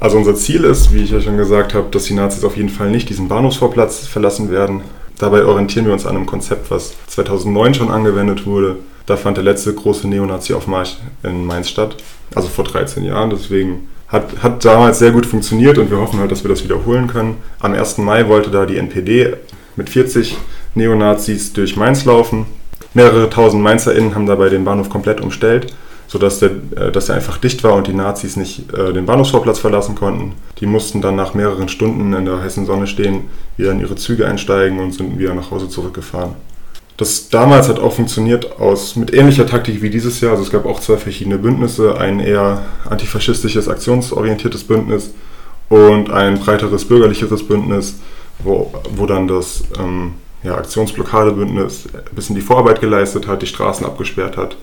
Also 0.00 0.16
unser 0.16 0.34
Ziel 0.34 0.64
ist, 0.64 0.92
wie 0.92 1.02
ich 1.02 1.10
ja 1.10 1.20
schon 1.20 1.36
gesagt 1.36 1.74
habe, 1.74 1.90
dass 1.90 2.04
die 2.04 2.14
Nazis 2.14 2.44
auf 2.44 2.56
jeden 2.56 2.70
Fall 2.70 2.90
nicht 2.90 3.10
diesen 3.10 3.28
Bahnhofsvorplatz 3.28 4.06
verlassen 4.06 4.50
werden. 4.50 4.80
Dabei 5.18 5.44
orientieren 5.44 5.86
wir 5.86 5.92
uns 5.92 6.06
an 6.06 6.16
einem 6.16 6.26
Konzept, 6.26 6.70
was 6.70 6.94
2009 7.08 7.74
schon 7.74 7.90
angewendet 7.90 8.46
wurde. 8.46 8.76
Da 9.06 9.16
fand 9.16 9.36
der 9.36 9.44
letzte 9.44 9.74
große 9.74 10.08
Neonazi-Aufmarsch 10.08 10.96
in 11.22 11.44
Mainz 11.44 11.68
statt, 11.68 11.96
also 12.34 12.48
vor 12.48 12.64
13 12.64 13.04
Jahren. 13.04 13.30
Deswegen 13.30 13.88
hat, 14.08 14.42
hat 14.42 14.64
damals 14.64 14.98
sehr 14.98 15.10
gut 15.10 15.26
funktioniert 15.26 15.78
und 15.78 15.90
wir 15.90 15.98
hoffen 15.98 16.20
halt, 16.20 16.30
dass 16.30 16.44
wir 16.44 16.48
das 16.48 16.64
wiederholen 16.64 17.06
können. 17.06 17.38
Am 17.60 17.72
1. 17.72 17.98
Mai 17.98 18.28
wollte 18.28 18.50
da 18.50 18.66
die 18.66 18.76
NPD 18.76 19.34
mit 19.76 19.88
40 19.88 20.36
Neonazis 20.74 21.52
durch 21.52 21.76
Mainz 21.76 22.04
laufen. 22.04 22.46
Mehrere 22.94 23.30
tausend 23.30 23.62
MainzerInnen 23.62 24.14
haben 24.14 24.26
dabei 24.26 24.50
den 24.50 24.64
Bahnhof 24.64 24.90
komplett 24.90 25.20
umstellt, 25.20 25.72
sodass 26.12 26.40
der, 26.40 26.50
äh, 26.76 26.92
dass 26.92 27.08
er 27.08 27.14
einfach 27.14 27.38
dicht 27.38 27.64
war 27.64 27.72
und 27.72 27.86
die 27.86 27.94
Nazis 27.94 28.36
nicht 28.36 28.70
äh, 28.74 28.92
den 28.92 29.06
Bahnhofsvorplatz 29.06 29.58
verlassen 29.58 29.94
konnten. 29.94 30.34
Die 30.58 30.66
mussten 30.66 31.00
dann 31.00 31.16
nach 31.16 31.32
mehreren 31.32 31.70
Stunden 31.70 32.12
in 32.12 32.26
der 32.26 32.42
heißen 32.42 32.66
Sonne 32.66 32.86
stehen, 32.86 33.30
wieder 33.56 33.72
in 33.72 33.80
ihre 33.80 33.96
Züge 33.96 34.26
einsteigen 34.26 34.78
und 34.78 34.92
sind 34.92 35.18
wieder 35.18 35.32
nach 35.32 35.50
Hause 35.50 35.70
zurückgefahren. 35.70 36.34
Das 36.98 37.30
damals 37.30 37.70
hat 37.70 37.78
auch 37.78 37.94
funktioniert 37.94 38.60
aus, 38.60 38.94
mit 38.94 39.14
ähnlicher 39.14 39.46
Taktik 39.46 39.80
wie 39.80 39.88
dieses 39.88 40.20
Jahr. 40.20 40.32
Also 40.32 40.42
es 40.42 40.50
gab 40.50 40.66
auch 40.66 40.80
zwei 40.80 40.98
verschiedene 40.98 41.38
Bündnisse, 41.38 41.96
ein 41.96 42.20
eher 42.20 42.62
antifaschistisches, 42.84 43.66
aktionsorientiertes 43.68 44.64
Bündnis 44.64 45.14
und 45.70 46.10
ein 46.10 46.38
breiteres 46.38 46.84
bürgerlicheres 46.84 47.48
Bündnis, 47.48 48.00
wo, 48.40 48.70
wo 48.94 49.06
dann 49.06 49.28
das 49.28 49.64
ähm, 49.78 50.12
ja, 50.42 50.56
Aktionsblockadebündnis 50.56 51.86
ein 51.94 52.14
bisschen 52.14 52.36
die 52.36 52.42
Vorarbeit 52.42 52.82
geleistet 52.82 53.26
hat, 53.26 53.40
die 53.40 53.46
Straßen 53.46 53.86
abgesperrt 53.86 54.36
hat. 54.36 54.58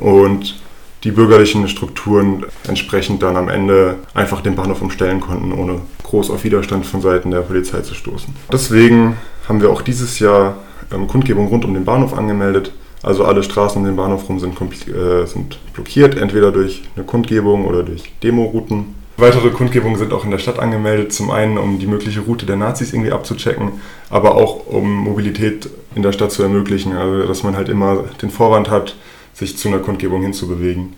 Und 0.00 0.56
die 1.04 1.10
bürgerlichen 1.10 1.68
Strukturen 1.68 2.46
entsprechend 2.66 3.22
dann 3.22 3.36
am 3.36 3.48
Ende 3.48 3.96
einfach 4.14 4.40
den 4.40 4.56
Bahnhof 4.56 4.80
umstellen 4.80 5.20
konnten, 5.20 5.52
ohne 5.52 5.80
groß 6.02 6.30
auf 6.30 6.44
Widerstand 6.44 6.86
von 6.86 7.02
Seiten 7.02 7.30
der 7.30 7.40
Polizei 7.40 7.80
zu 7.82 7.94
stoßen. 7.94 8.34
Deswegen 8.50 9.16
haben 9.48 9.60
wir 9.60 9.70
auch 9.70 9.82
dieses 9.82 10.18
Jahr 10.18 10.56
ähm, 10.92 11.06
Kundgebung 11.06 11.48
rund 11.48 11.64
um 11.64 11.74
den 11.74 11.84
Bahnhof 11.84 12.14
angemeldet. 12.14 12.72
Also 13.02 13.24
alle 13.24 13.42
Straßen 13.42 13.78
um 13.78 13.86
den 13.86 13.96
Bahnhof 13.96 14.28
rum 14.28 14.40
sind, 14.40 14.58
äh, 14.88 15.26
sind 15.26 15.58
blockiert, 15.74 16.16
entweder 16.16 16.52
durch 16.52 16.82
eine 16.96 17.04
Kundgebung 17.04 17.66
oder 17.66 17.82
durch 17.82 18.10
Demorouten. 18.22 18.94
Weitere 19.18 19.50
Kundgebungen 19.50 19.98
sind 19.98 20.12
auch 20.12 20.24
in 20.24 20.30
der 20.30 20.38
Stadt 20.38 20.58
angemeldet, 20.58 21.12
zum 21.12 21.30
einen 21.30 21.58
um 21.58 21.78
die 21.78 21.86
mögliche 21.86 22.20
Route 22.20 22.46
der 22.46 22.56
Nazis 22.56 22.92
irgendwie 22.92 23.12
abzuchecken, 23.12 23.72
aber 24.10 24.34
auch 24.34 24.66
um 24.66 24.90
Mobilität 24.90 25.68
in 25.94 26.02
der 26.02 26.12
Stadt 26.12 26.32
zu 26.32 26.42
ermöglichen, 26.42 26.96
also 26.96 27.26
dass 27.26 27.42
man 27.42 27.56
halt 27.56 27.68
immer 27.68 28.04
den 28.22 28.30
Vorwand 28.30 28.70
hat, 28.70 28.96
sich 29.34 29.58
zu 29.58 29.68
einer 29.68 29.78
Kundgebung 29.78 30.22
hinzubewegen. 30.22 30.94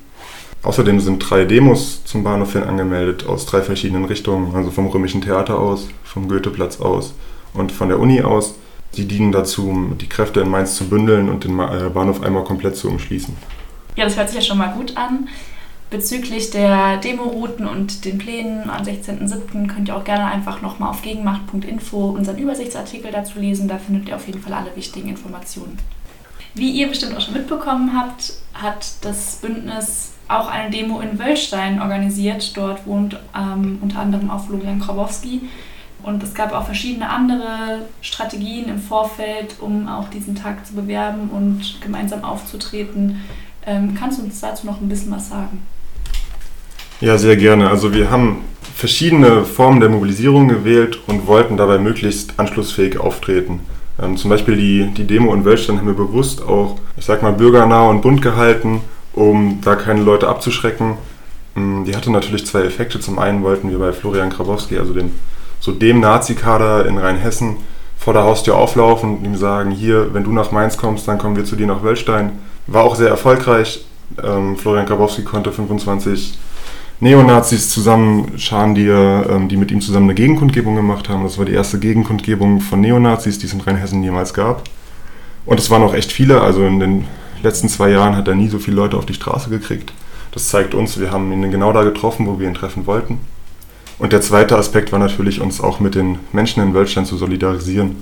Außerdem 0.62 1.00
sind 1.00 1.18
drei 1.18 1.44
Demos 1.44 2.04
zum 2.04 2.24
Bahnhof 2.24 2.52
hin 2.52 2.64
angemeldet 2.64 3.26
aus 3.26 3.46
drei 3.46 3.62
verschiedenen 3.62 4.04
Richtungen, 4.04 4.54
also 4.54 4.70
vom 4.70 4.86
Römischen 4.88 5.22
Theater 5.22 5.58
aus, 5.58 5.88
vom 6.04 6.28
Goetheplatz 6.28 6.80
aus 6.80 7.14
und 7.54 7.72
von 7.72 7.88
der 7.88 7.98
Uni 7.98 8.22
aus. 8.22 8.54
Die 8.96 9.06
dienen 9.06 9.30
dazu, 9.30 9.94
die 10.00 10.08
Kräfte 10.08 10.40
in 10.40 10.48
Mainz 10.48 10.76
zu 10.76 10.88
bündeln 10.88 11.28
und 11.28 11.44
den 11.44 11.58
äh, 11.58 11.90
Bahnhof 11.92 12.22
einmal 12.22 12.44
komplett 12.44 12.76
zu 12.76 12.88
umschließen. 12.88 13.36
Ja, 13.94 14.04
das 14.04 14.16
hört 14.16 14.28
sich 14.28 14.38
ja 14.38 14.44
schon 14.44 14.58
mal 14.58 14.72
gut 14.72 14.96
an. 14.96 15.28
Bezüglich 15.88 16.50
der 16.50 16.96
Demorouten 16.96 17.66
und 17.66 18.04
den 18.04 18.18
Plänen 18.18 18.68
am 18.68 18.82
16.07. 18.82 19.68
könnt 19.68 19.88
ihr 19.88 19.96
auch 19.96 20.02
gerne 20.02 20.24
einfach 20.24 20.62
nochmal 20.62 20.90
auf 20.90 21.02
gegenmacht.info 21.02 22.10
unseren 22.10 22.38
Übersichtsartikel 22.38 23.12
dazu 23.12 23.38
lesen. 23.38 23.68
Da 23.68 23.78
findet 23.78 24.08
ihr 24.08 24.16
auf 24.16 24.26
jeden 24.26 24.40
Fall 24.40 24.52
alle 24.52 24.74
wichtigen 24.74 25.10
Informationen. 25.10 25.78
Wie 26.56 26.70
ihr 26.70 26.88
bestimmt 26.88 27.14
auch 27.14 27.20
schon 27.20 27.34
mitbekommen 27.34 27.92
habt, 27.94 28.32
hat 28.54 28.94
das 29.02 29.36
Bündnis 29.42 30.12
auch 30.26 30.48
eine 30.48 30.70
Demo 30.70 31.00
in 31.00 31.18
Wöllstein 31.18 31.82
organisiert. 31.82 32.56
Dort 32.56 32.86
wohnt 32.86 33.20
ähm, 33.36 33.78
unter 33.82 33.98
anderem 33.98 34.30
auch 34.30 34.46
Florian 34.46 34.80
Krabowski. 34.80 35.42
Und 36.02 36.22
es 36.22 36.32
gab 36.32 36.52
auch 36.52 36.64
verschiedene 36.64 37.10
andere 37.10 37.82
Strategien 38.00 38.70
im 38.70 38.80
Vorfeld, 38.80 39.56
um 39.60 39.86
auch 39.86 40.08
diesen 40.08 40.34
Tag 40.34 40.66
zu 40.66 40.72
bewerben 40.72 41.28
und 41.28 41.78
gemeinsam 41.82 42.24
aufzutreten. 42.24 43.20
Ähm, 43.66 43.94
kannst 43.94 44.18
du 44.18 44.22
uns 44.22 44.40
dazu 44.40 44.66
noch 44.66 44.80
ein 44.80 44.88
bisschen 44.88 45.12
was 45.12 45.28
sagen? 45.28 45.60
Ja, 47.02 47.18
sehr 47.18 47.36
gerne. 47.36 47.68
Also 47.68 47.92
wir 47.92 48.10
haben 48.10 48.44
verschiedene 48.74 49.44
Formen 49.44 49.80
der 49.80 49.90
Mobilisierung 49.90 50.48
gewählt 50.48 51.00
und 51.06 51.26
wollten 51.26 51.58
dabei 51.58 51.76
möglichst 51.76 52.38
anschlussfähig 52.40 52.98
auftreten. 52.98 53.60
Ähm, 54.00 54.16
zum 54.16 54.30
Beispiel 54.30 54.56
die, 54.56 54.92
die 54.94 55.06
Demo 55.06 55.32
in 55.32 55.44
Wölstein 55.44 55.78
haben 55.78 55.86
wir 55.86 55.94
bewusst 55.94 56.42
auch, 56.42 56.76
ich 56.96 57.04
sag 57.04 57.22
mal, 57.22 57.32
bürgernah 57.32 57.88
und 57.88 58.02
bunt 58.02 58.22
gehalten, 58.22 58.82
um 59.14 59.60
da 59.64 59.74
keine 59.76 60.02
Leute 60.02 60.28
abzuschrecken. 60.28 60.98
Ähm, 61.56 61.84
die 61.86 61.96
hatte 61.96 62.10
natürlich 62.10 62.46
zwei 62.46 62.62
Effekte. 62.62 63.00
Zum 63.00 63.18
einen 63.18 63.42
wollten 63.42 63.70
wir 63.70 63.78
bei 63.78 63.92
Florian 63.92 64.30
Grabowski, 64.30 64.78
also 64.78 64.92
dem, 64.92 65.12
so 65.60 65.72
dem 65.72 66.00
Nazi-Kader 66.00 66.86
in 66.86 66.98
Rheinhessen, 66.98 67.56
vor 67.98 68.12
der 68.12 68.24
Haustür 68.24 68.56
auflaufen 68.56 69.18
und 69.18 69.24
ihm 69.24 69.36
sagen, 69.36 69.70
hier, 69.70 70.12
wenn 70.12 70.22
du 70.22 70.32
nach 70.32 70.52
Mainz 70.52 70.76
kommst, 70.76 71.08
dann 71.08 71.18
kommen 71.18 71.34
wir 71.34 71.44
zu 71.44 71.56
dir 71.56 71.66
nach 71.66 71.82
Wölstein. 71.82 72.32
War 72.66 72.84
auch 72.84 72.94
sehr 72.94 73.08
erfolgreich. 73.08 73.84
Ähm, 74.22 74.56
Florian 74.56 74.86
Grabowski 74.86 75.22
konnte 75.22 75.50
25 75.50 76.38
Neonazis 77.00 77.68
zusammenscharen, 77.70 78.74
die, 78.74 78.86
ähm, 78.86 79.48
die 79.48 79.56
mit 79.56 79.70
ihm 79.70 79.80
zusammen 79.80 80.06
eine 80.06 80.14
Gegenkundgebung 80.14 80.76
gemacht 80.76 81.08
haben. 81.08 81.24
Das 81.24 81.36
war 81.36 81.44
die 81.44 81.52
erste 81.52 81.78
Gegenkundgebung 81.78 82.60
von 82.60 82.80
Neonazis, 82.80 83.38
die 83.38 83.46
es 83.46 83.52
in 83.52 83.60
Rheinhessen 83.60 84.02
jemals 84.02 84.32
gab. 84.32 84.62
Und 85.44 85.60
es 85.60 85.70
waren 85.70 85.82
auch 85.82 85.94
echt 85.94 86.10
viele. 86.10 86.40
Also 86.40 86.64
in 86.64 86.80
den 86.80 87.04
letzten 87.42 87.68
zwei 87.68 87.90
Jahren 87.90 88.16
hat 88.16 88.28
er 88.28 88.34
nie 88.34 88.48
so 88.48 88.58
viele 88.58 88.76
Leute 88.76 88.96
auf 88.96 89.06
die 89.06 89.14
Straße 89.14 89.50
gekriegt. 89.50 89.92
Das 90.32 90.48
zeigt 90.48 90.74
uns, 90.74 90.98
wir 90.98 91.12
haben 91.12 91.32
ihn 91.32 91.50
genau 91.50 91.72
da 91.72 91.82
getroffen, 91.82 92.26
wo 92.26 92.38
wir 92.40 92.48
ihn 92.48 92.54
treffen 92.54 92.86
wollten. 92.86 93.20
Und 93.98 94.12
der 94.12 94.20
zweite 94.20 94.56
Aspekt 94.58 94.92
war 94.92 94.98
natürlich, 94.98 95.40
uns 95.40 95.60
auch 95.60 95.80
mit 95.80 95.94
den 95.94 96.18
Menschen 96.32 96.62
in 96.62 96.74
Wölstein 96.74 97.06
zu 97.06 97.16
solidarisieren. 97.16 97.96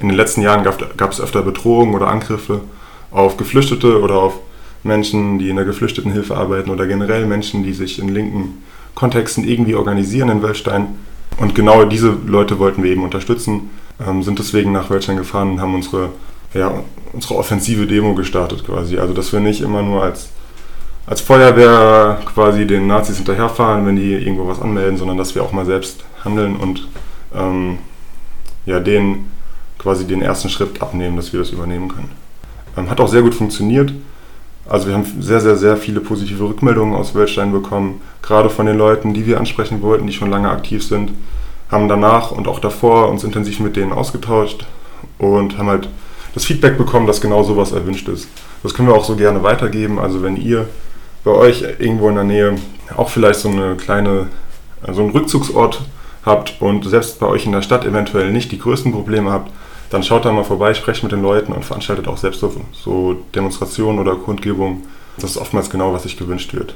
In 0.00 0.08
den 0.08 0.16
letzten 0.16 0.40
Jahren 0.40 0.64
gab, 0.64 0.96
gab 0.96 1.12
es 1.12 1.20
öfter 1.20 1.42
Bedrohungen 1.42 1.94
oder 1.94 2.08
Angriffe 2.08 2.62
auf 3.10 3.36
Geflüchtete 3.36 4.00
oder 4.00 4.16
auf 4.16 4.34
Menschen, 4.84 5.38
die 5.38 5.48
in 5.48 5.56
der 5.56 5.64
Geflüchtetenhilfe 5.64 6.36
arbeiten 6.36 6.70
oder 6.70 6.86
generell 6.86 7.26
Menschen, 7.26 7.64
die 7.64 7.72
sich 7.72 7.98
in 7.98 8.08
linken 8.08 8.62
Kontexten 8.94 9.44
irgendwie 9.44 9.74
organisieren 9.74 10.28
in 10.28 10.42
Wölstein. 10.42 10.86
Und 11.38 11.54
genau 11.54 11.84
diese 11.84 12.16
Leute 12.26 12.58
wollten 12.58 12.82
wir 12.82 12.92
eben 12.92 13.02
unterstützen, 13.02 13.70
ähm, 14.06 14.22
sind 14.22 14.38
deswegen 14.38 14.72
nach 14.72 14.90
Wölstein 14.90 15.16
gefahren 15.16 15.52
und 15.52 15.60
haben 15.60 15.74
unsere, 15.74 16.10
ja, 16.52 16.72
unsere 17.12 17.36
offensive 17.36 17.86
Demo 17.86 18.14
gestartet 18.14 18.64
quasi. 18.64 18.98
Also 18.98 19.14
dass 19.14 19.32
wir 19.32 19.40
nicht 19.40 19.62
immer 19.62 19.82
nur 19.82 20.02
als, 20.02 20.28
als 21.06 21.20
Feuerwehr 21.20 22.20
quasi 22.32 22.66
den 22.66 22.86
Nazis 22.86 23.16
hinterherfahren, 23.16 23.86
wenn 23.86 23.96
die 23.96 24.12
irgendwo 24.12 24.46
was 24.46 24.60
anmelden, 24.60 24.96
sondern 24.96 25.16
dass 25.16 25.34
wir 25.34 25.42
auch 25.42 25.52
mal 25.52 25.66
selbst 25.66 26.04
handeln 26.24 26.56
und 26.56 26.86
ähm, 27.34 27.78
ja, 28.66 28.80
denen 28.80 29.30
quasi 29.78 30.06
den 30.06 30.22
ersten 30.22 30.48
Schritt 30.48 30.80
abnehmen, 30.80 31.16
dass 31.16 31.32
wir 31.32 31.40
das 31.40 31.50
übernehmen 31.50 31.88
können. 31.88 32.10
Ähm, 32.76 32.90
hat 32.90 33.00
auch 33.00 33.08
sehr 33.08 33.22
gut 33.22 33.34
funktioniert. 33.34 33.92
Also 34.66 34.86
wir 34.88 34.94
haben 34.94 35.04
sehr, 35.20 35.40
sehr, 35.40 35.56
sehr 35.56 35.76
viele 35.76 36.00
positive 36.00 36.42
Rückmeldungen 36.44 36.94
aus 36.94 37.14
Wölstein 37.14 37.52
bekommen, 37.52 38.00
gerade 38.22 38.48
von 38.48 38.66
den 38.66 38.78
Leuten, 38.78 39.12
die 39.12 39.26
wir 39.26 39.38
ansprechen 39.38 39.82
wollten, 39.82 40.06
die 40.06 40.12
schon 40.12 40.30
lange 40.30 40.50
aktiv 40.50 40.82
sind, 40.82 41.12
haben 41.70 41.88
danach 41.88 42.30
und 42.30 42.48
auch 42.48 42.58
davor 42.58 43.08
uns 43.10 43.24
intensiv 43.24 43.60
mit 43.60 43.76
denen 43.76 43.92
ausgetauscht 43.92 44.66
und 45.18 45.58
haben 45.58 45.68
halt 45.68 45.88
das 46.34 46.44
Feedback 46.44 46.78
bekommen, 46.78 47.06
dass 47.06 47.20
genau 47.20 47.42
sowas 47.42 47.72
erwünscht 47.72 48.08
ist. 48.08 48.28
Das 48.62 48.74
können 48.74 48.88
wir 48.88 48.94
auch 48.94 49.04
so 49.04 49.16
gerne 49.16 49.42
weitergeben. 49.42 49.98
Also 49.98 50.22
wenn 50.22 50.36
ihr 50.36 50.66
bei 51.22 51.30
euch 51.30 51.62
irgendwo 51.78 52.08
in 52.08 52.14
der 52.14 52.24
Nähe 52.24 52.56
auch 52.96 53.08
vielleicht 53.08 53.40
so 53.40 53.48
eine 53.48 53.76
kleine, 53.76 54.28
so 54.92 55.02
einen 55.02 55.10
Rückzugsort 55.10 55.82
habt 56.24 56.60
und 56.60 56.84
selbst 56.84 57.20
bei 57.20 57.26
euch 57.26 57.46
in 57.46 57.52
der 57.52 57.62
Stadt 57.62 57.84
eventuell 57.84 58.32
nicht 58.32 58.50
die 58.52 58.58
größten 58.58 58.92
Probleme 58.92 59.30
habt, 59.30 59.50
dann 59.94 60.02
schaut 60.02 60.24
da 60.24 60.32
mal 60.32 60.44
vorbei, 60.44 60.74
sprecht 60.74 61.04
mit 61.04 61.12
den 61.12 61.22
Leuten 61.22 61.52
und 61.52 61.64
veranstaltet 61.64 62.08
auch 62.08 62.16
selbst 62.16 62.40
so, 62.40 62.52
so 62.72 63.16
Demonstrationen 63.34 64.00
oder 64.00 64.16
Kundgebungen. 64.16 64.82
Das 65.18 65.30
ist 65.30 65.36
oftmals 65.36 65.70
genau, 65.70 65.92
was 65.92 66.02
sich 66.02 66.16
gewünscht 66.16 66.52
wird. 66.52 66.74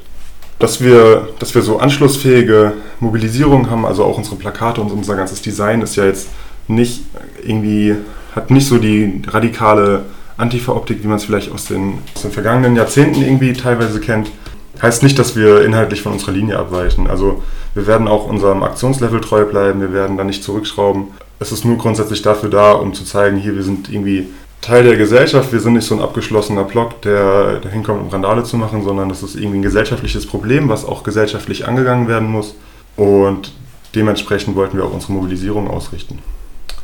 Dass 0.60 0.80
wir, 0.80 1.28
dass 1.40 1.54
wir 1.54 1.62
so 1.62 1.78
anschlussfähige 1.78 2.74
Mobilisierung 3.00 3.70
haben, 3.70 3.84
also 3.84 4.04
auch 4.04 4.16
unsere 4.16 4.36
Plakate 4.36 4.80
und 4.80 4.92
unser 4.92 5.16
ganzes 5.16 5.42
Design 5.42 5.82
ist 5.82 5.96
ja 5.96 6.04
jetzt 6.04 6.28
nicht 6.68 7.02
irgendwie, 7.44 7.96
hat 8.36 8.50
nicht 8.52 8.68
so 8.68 8.78
die 8.78 9.22
radikale 9.26 10.06
Antifa-Optik, 10.36 11.02
wie 11.02 11.08
man 11.08 11.16
es 11.16 11.24
vielleicht 11.24 11.50
aus 11.50 11.64
den, 11.64 11.98
aus 12.14 12.22
den 12.22 12.30
vergangenen 12.30 12.76
Jahrzehnten 12.76 13.20
irgendwie 13.22 13.52
teilweise 13.52 14.00
kennt. 14.00 14.30
Heißt 14.80 15.02
nicht, 15.02 15.18
dass 15.18 15.34
wir 15.34 15.64
inhaltlich 15.64 16.02
von 16.02 16.12
unserer 16.12 16.32
Linie 16.32 16.56
abweichen. 16.56 17.08
Also 17.08 17.42
wir 17.74 17.88
werden 17.88 18.06
auch 18.06 18.26
unserem 18.26 18.62
Aktionslevel 18.62 19.20
treu 19.20 19.44
bleiben, 19.44 19.80
wir 19.80 19.92
werden 19.92 20.16
da 20.16 20.22
nicht 20.22 20.44
zurückschrauben 20.44 21.08
es 21.40 21.52
ist 21.52 21.64
nur 21.64 21.78
grundsätzlich 21.78 22.22
dafür 22.22 22.50
da, 22.50 22.72
um 22.72 22.94
zu 22.94 23.04
zeigen, 23.04 23.36
hier, 23.36 23.54
wir 23.54 23.62
sind 23.62 23.88
irgendwie 23.90 24.28
Teil 24.60 24.82
der 24.82 24.96
Gesellschaft, 24.96 25.52
wir 25.52 25.60
sind 25.60 25.74
nicht 25.74 25.86
so 25.86 25.94
ein 25.94 26.00
abgeschlossener 26.00 26.64
Block, 26.64 27.00
der 27.02 27.60
dahin 27.60 27.84
kommt, 27.84 28.02
um 28.02 28.08
Randale 28.08 28.42
zu 28.42 28.56
machen, 28.56 28.82
sondern 28.82 29.08
das 29.08 29.22
ist 29.22 29.36
irgendwie 29.36 29.58
ein 29.58 29.62
gesellschaftliches 29.62 30.26
Problem, 30.26 30.68
was 30.68 30.84
auch 30.84 31.04
gesellschaftlich 31.04 31.68
angegangen 31.68 32.08
werden 32.08 32.28
muss. 32.28 32.54
Und 32.96 33.52
dementsprechend 33.94 34.56
wollten 34.56 34.76
wir 34.76 34.84
auch 34.84 34.92
unsere 34.92 35.12
Mobilisierung 35.12 35.68
ausrichten. 35.68 36.18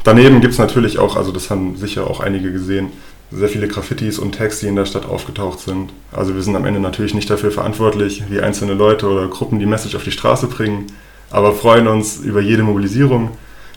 Daneben 0.05 0.41
gibt 0.41 0.53
es 0.53 0.59
natürlich 0.59 0.99
auch, 0.99 1.17
also 1.17 1.33
das 1.33 1.51
haben 1.51 1.77
sicher 1.77 2.09
auch 2.09 2.21
einige 2.21 2.53
gesehen, 2.53 2.93
sehr 3.33 3.49
viele 3.49 3.67
Graffitis 3.67 4.19
und 4.21 4.37
Tags, 4.37 4.61
die 4.61 4.69
in 4.69 4.77
der 4.77 4.87
Stadt 4.87 5.07
aufgetaucht 5.07 5.59
sind. 5.59 5.93
Also 6.13 6.35
wir 6.35 6.43
sind 6.43 6.55
am 6.55 6.67
Ende 6.67 6.79
natürlich 6.79 7.15
nicht 7.15 7.29
dafür 7.29 7.51
verantwortlich, 7.51 8.23
wie 8.29 8.41
einzelne 8.41 8.75
Leute 8.75 9.09
oder 9.09 9.27
Gruppen 9.27 9.59
die 9.59 9.67
Message 9.67 9.97
auf 9.97 10.05
die 10.05 10.13
Straße 10.13 10.47
bringen, 10.47 10.87
aber 11.31 11.53
freuen 11.53 11.89
uns 11.89 12.19
über 12.19 12.41
jede 12.41 12.63
Mobilisierung 12.63 13.31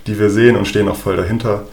die 0.08 0.18
wir 0.18 0.30
sehen 0.30 0.56
und 0.56 0.68
stehen 0.68 0.88
auch 0.88 0.96
voll 0.96 1.18
dahinter. 1.18 1.66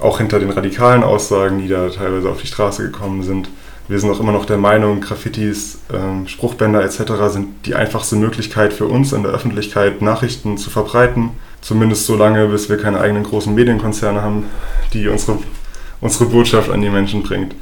Auch 0.00 0.18
hinter 0.18 0.38
den 0.38 0.50
radikalen 0.50 1.02
Aussagen, 1.02 1.58
die 1.58 1.68
da 1.68 1.88
teilweise 1.88 2.28
auf 2.28 2.40
die 2.40 2.46
Straße 2.46 2.82
gekommen 2.82 3.22
sind. 3.22 3.48
Wir 3.88 4.00
sind 4.00 4.10
auch 4.10 4.20
immer 4.20 4.32
noch 4.32 4.46
der 4.46 4.58
Meinung, 4.58 5.00
Graffitis, 5.00 5.78
ähm, 5.94 6.26
Spruchbänder 6.26 6.82
etc. 6.84 7.30
sind 7.30 7.66
die 7.66 7.76
einfachste 7.76 8.16
Möglichkeit 8.16 8.72
für 8.72 8.86
uns 8.86 9.12
in 9.12 9.22
der 9.22 9.32
Öffentlichkeit, 9.32 10.02
Nachrichten 10.02 10.58
zu 10.58 10.70
verbreiten. 10.70 11.30
Zumindest 11.60 12.04
so 12.06 12.16
lange, 12.16 12.48
bis 12.48 12.68
wir 12.68 12.78
keine 12.78 13.00
eigenen 13.00 13.22
großen 13.22 13.54
Medienkonzerne 13.54 14.22
haben, 14.22 14.46
die 14.92 15.06
unsere, 15.06 15.38
unsere 16.00 16.26
Botschaft 16.26 16.70
an 16.70 16.82
die 16.82 16.90
Menschen 16.90 17.22
bringt. 17.22 17.54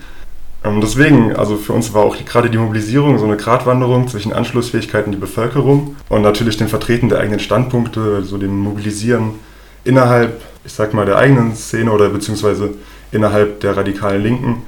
Ähm, 0.65 0.81
deswegen, 0.81 1.37
also 1.37 1.57
für 1.57 1.75
uns 1.75 1.93
war 1.93 2.03
auch 2.03 2.17
die, 2.17 2.25
gerade 2.25 2.49
die 2.49 2.59
Mobilisierung 2.59 3.19
so 3.19 3.27
eine 3.27 3.37
Gratwanderung 3.37 4.09
zwischen 4.09 4.33
Anschlussfähigkeit 4.33 5.05
und 5.05 5.13
die 5.13 5.19
Bevölkerung 5.19 5.95
und 6.09 6.23
natürlich 6.23 6.57
dem 6.57 6.69
Vertreten 6.69 7.11
der 7.11 7.21
eigenen 7.21 7.41
Standpunkte, 7.41 8.25
so 8.25 8.39
dem 8.39 8.59
Mobilisieren 8.59 9.35
innerhalb, 9.85 10.41
ich 10.65 10.73
sag 10.73 10.95
mal, 10.95 11.07
der 11.07 11.17
eigenen 11.17 11.55
Szene 11.55 11.93
oder 11.93 12.09
beziehungsweise 12.09 12.75
innerhalb 13.13 13.61
der 13.61 13.77
radikalen 13.77 14.23
Linken. 14.23 14.63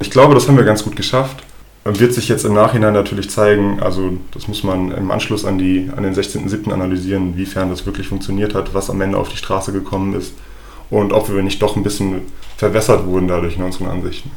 Ich 0.00 0.10
glaube, 0.10 0.34
das 0.34 0.48
haben 0.48 0.56
wir 0.56 0.64
ganz 0.64 0.82
gut 0.82 0.96
geschafft. 0.96 1.42
Wird 1.84 2.14
sich 2.14 2.28
jetzt 2.28 2.44
im 2.44 2.54
Nachhinein 2.54 2.92
natürlich 2.92 3.28
zeigen, 3.28 3.82
also 3.82 4.12
das 4.32 4.46
muss 4.46 4.62
man 4.62 4.92
im 4.92 5.10
Anschluss 5.10 5.44
an, 5.44 5.58
die, 5.58 5.90
an 5.96 6.04
den 6.04 6.14
16.07. 6.14 6.72
analysieren, 6.72 7.36
wiefern 7.36 7.70
das 7.70 7.86
wirklich 7.86 8.06
funktioniert 8.06 8.54
hat, 8.54 8.72
was 8.72 8.88
am 8.88 9.00
Ende 9.00 9.18
auf 9.18 9.28
die 9.28 9.36
Straße 9.36 9.72
gekommen 9.72 10.14
ist 10.14 10.34
und 10.90 11.12
ob 11.12 11.28
wir 11.32 11.42
nicht 11.42 11.60
doch 11.60 11.74
ein 11.74 11.82
bisschen 11.82 12.22
verwässert 12.56 13.04
wurden 13.06 13.26
dadurch 13.26 13.56
in 13.56 13.64
unseren 13.64 13.88
Ansichten. 13.88 14.30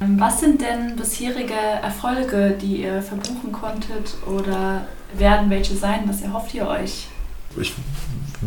Was 0.00 0.40
sind 0.40 0.60
denn 0.60 0.96
bisherige 0.96 1.54
Erfolge, 1.54 2.56
die 2.60 2.82
ihr 2.82 3.02
verbuchen 3.02 3.52
konntet 3.52 4.16
oder 4.26 4.86
werden 5.16 5.50
welche 5.50 5.74
sein? 5.74 6.00
Was 6.06 6.22
erhofft 6.22 6.54
ihr 6.54 6.66
euch? 6.66 7.08
Ich 7.56 7.72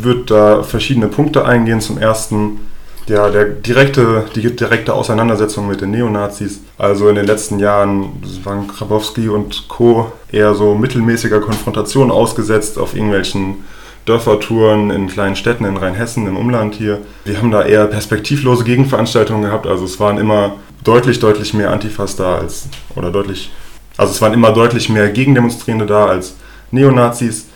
würde 0.03 0.21
da 0.25 0.63
verschiedene 0.63 1.07
Punkte 1.07 1.45
eingehen. 1.45 1.81
Zum 1.81 1.97
ersten 1.97 2.59
ja, 3.07 3.29
der 3.29 3.45
direkte, 3.45 4.25
die 4.35 4.55
direkte 4.55 4.93
Auseinandersetzung 4.93 5.67
mit 5.67 5.81
den 5.81 5.91
Neonazis. 5.91 6.61
Also 6.77 7.07
in 7.09 7.15
den 7.15 7.25
letzten 7.25 7.59
Jahren 7.59 8.21
waren 8.43 8.67
Grabowski 8.67 9.29
und 9.29 9.67
Co. 9.67 10.11
eher 10.31 10.53
so 10.55 10.75
mittelmäßiger 10.75 11.39
Konfrontation 11.39 12.11
ausgesetzt 12.11 12.77
auf 12.77 12.95
irgendwelchen 12.95 13.65
Dörfertouren 14.05 14.89
in 14.89 15.07
kleinen 15.07 15.35
Städten 15.35 15.65
in 15.65 15.77
Rheinhessen, 15.77 16.27
im 16.27 16.37
Umland 16.37 16.75
hier. 16.75 16.99
Wir 17.25 17.37
haben 17.37 17.51
da 17.51 17.63
eher 17.63 17.85
perspektivlose 17.87 18.63
Gegenveranstaltungen 18.63 19.43
gehabt. 19.43 19.67
Also 19.67 19.85
es 19.85 19.99
waren 19.99 20.17
immer 20.17 20.55
deutlich, 20.83 21.19
deutlich 21.19 21.53
mehr 21.53 21.71
Antifas 21.71 22.15
da 22.15 22.37
als, 22.37 22.69
oder 22.95 23.11
deutlich, 23.11 23.51
also 23.97 24.11
es 24.11 24.21
waren 24.21 24.33
immer 24.33 24.51
deutlich 24.51 24.89
mehr 24.89 25.09
Gegendemonstrierende 25.09 25.85
da 25.85 26.05
als 26.05 26.35
Neonazis. 26.71 27.46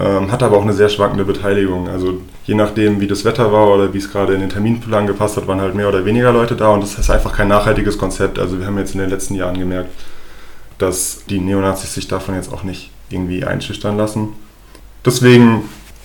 Ähm, 0.00 0.30
hat 0.30 0.44
aber 0.44 0.56
auch 0.56 0.62
eine 0.62 0.74
sehr 0.74 0.88
schwankende 0.88 1.24
Beteiligung. 1.24 1.88
Also 1.88 2.20
je 2.44 2.54
nachdem, 2.54 3.00
wie 3.00 3.08
das 3.08 3.24
Wetter 3.24 3.52
war 3.52 3.68
oder 3.74 3.92
wie 3.92 3.98
es 3.98 4.12
gerade 4.12 4.32
in 4.34 4.40
den 4.40 4.48
Terminplan 4.48 5.08
gepasst 5.08 5.36
hat, 5.36 5.48
waren 5.48 5.60
halt 5.60 5.74
mehr 5.74 5.88
oder 5.88 6.04
weniger 6.04 6.32
Leute 6.32 6.54
da 6.54 6.68
und 6.68 6.82
das 6.82 6.96
ist 6.96 7.10
einfach 7.10 7.36
kein 7.36 7.48
nachhaltiges 7.48 7.98
Konzept. 7.98 8.38
Also 8.38 8.60
wir 8.60 8.66
haben 8.66 8.78
jetzt 8.78 8.94
in 8.94 9.00
den 9.00 9.10
letzten 9.10 9.34
Jahren 9.34 9.58
gemerkt, 9.58 9.90
dass 10.78 11.24
die 11.28 11.40
Neonazis 11.40 11.94
sich 11.94 12.06
davon 12.06 12.36
jetzt 12.36 12.52
auch 12.52 12.62
nicht 12.62 12.92
irgendwie 13.10 13.44
einschüchtern 13.44 13.96
lassen. 13.96 14.28
Deswegen 15.04 15.62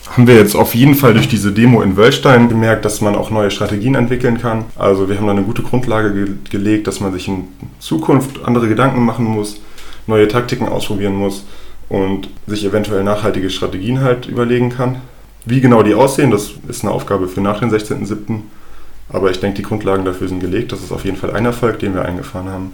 haben 0.10 0.26
wir 0.26 0.36
jetzt 0.36 0.56
auf 0.56 0.74
jeden 0.74 0.96
Fall 0.96 1.14
durch 1.14 1.28
diese 1.28 1.52
Demo 1.52 1.84
in 1.84 1.96
Wöllstein 1.96 2.50
gemerkt, 2.50 2.86
dass 2.86 3.00
man 3.00 3.16
auch 3.16 3.30
neue 3.30 3.52
Strategien 3.52 3.94
entwickeln 3.94 4.40
kann. 4.42 4.66
Also 4.76 5.08
wir 5.08 5.18
haben 5.18 5.28
da 5.28 5.34
eine 5.34 5.44
gute 5.44 5.62
Grundlage 5.62 6.14
ge 6.14 6.28
gelegt, 6.50 6.88
dass 6.88 7.00
man 7.00 7.14
sich 7.14 7.28
in 7.28 7.48
Zukunft 7.80 8.44
andere 8.44 8.68
Gedanken 8.68 9.06
machen 9.06 9.26
muss, 9.26 9.62
neue 10.08 10.28
Taktiken 10.28 10.68
ausprobieren 10.68 11.14
muss 11.14 11.46
und 11.94 12.28
sich 12.48 12.66
eventuell 12.66 13.04
nachhaltige 13.04 13.52
Strategien 13.52 14.02
halt 14.02 14.26
überlegen 14.26 14.72
kann. 14.72 14.96
Wie 15.46 15.62
genau 15.62 15.84
die 15.84 15.94
aussehen, 15.94 16.32
das 16.32 16.54
ist 16.68 16.84
eine 16.84 16.92
Aufgabe 16.92 17.28
für 17.28 17.40
nach 17.40 17.60
dem 17.60 17.70
16.07. 17.70 18.40
Aber 19.10 19.30
ich 19.30 19.40
denke, 19.40 19.58
die 19.58 19.62
Grundlagen 19.62 20.04
dafür 20.04 20.28
sind 20.28 20.40
gelegt. 20.40 20.72
Das 20.72 20.82
ist 20.82 20.92
auf 20.92 21.06
jeden 21.06 21.18
Fall 21.18 21.36
ein 21.36 21.46
Erfolg, 21.46 21.78
den 21.78 21.94
wir 21.94 22.04
eingefahren 22.04 22.50
haben. 22.50 22.72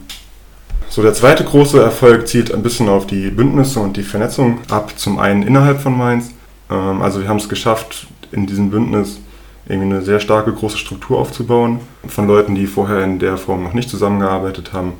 So, 0.88 1.02
der 1.02 1.14
zweite 1.14 1.44
große 1.44 1.82
Erfolg 1.82 2.30
zielt 2.30 2.54
ein 2.54 2.64
bisschen 2.64 2.88
auf 2.88 3.08
die 3.08 3.30
Bündnisse 3.30 3.82
und 3.82 3.98
die 3.98 4.04
Vernetzung 4.04 4.60
ab. 4.70 4.94
Zum 4.96 5.20
einen 5.20 5.44
innerhalb 5.44 5.82
von 5.82 5.98
Mainz. 5.98 6.32
Ähm, 6.72 7.02
also 7.02 7.20
wir 7.20 7.28
haben 7.28 7.40
es 7.40 7.50
geschafft, 7.50 8.08
in 8.32 8.48
diesem 8.48 8.70
Bündnis 8.70 9.20
irgendwie 9.68 9.96
eine 9.96 10.02
sehr 10.02 10.22
starke 10.22 10.54
große 10.54 10.78
Struktur 10.78 11.20
aufzubauen 11.20 11.82
von 12.08 12.26
Leuten, 12.26 12.56
die 12.56 12.68
vorher 12.68 13.04
in 13.04 13.20
der 13.20 13.38
Form 13.38 13.64
noch 13.64 13.74
nicht 13.74 13.90
zusammengearbeitet 13.90 14.72
haben. 14.72 14.94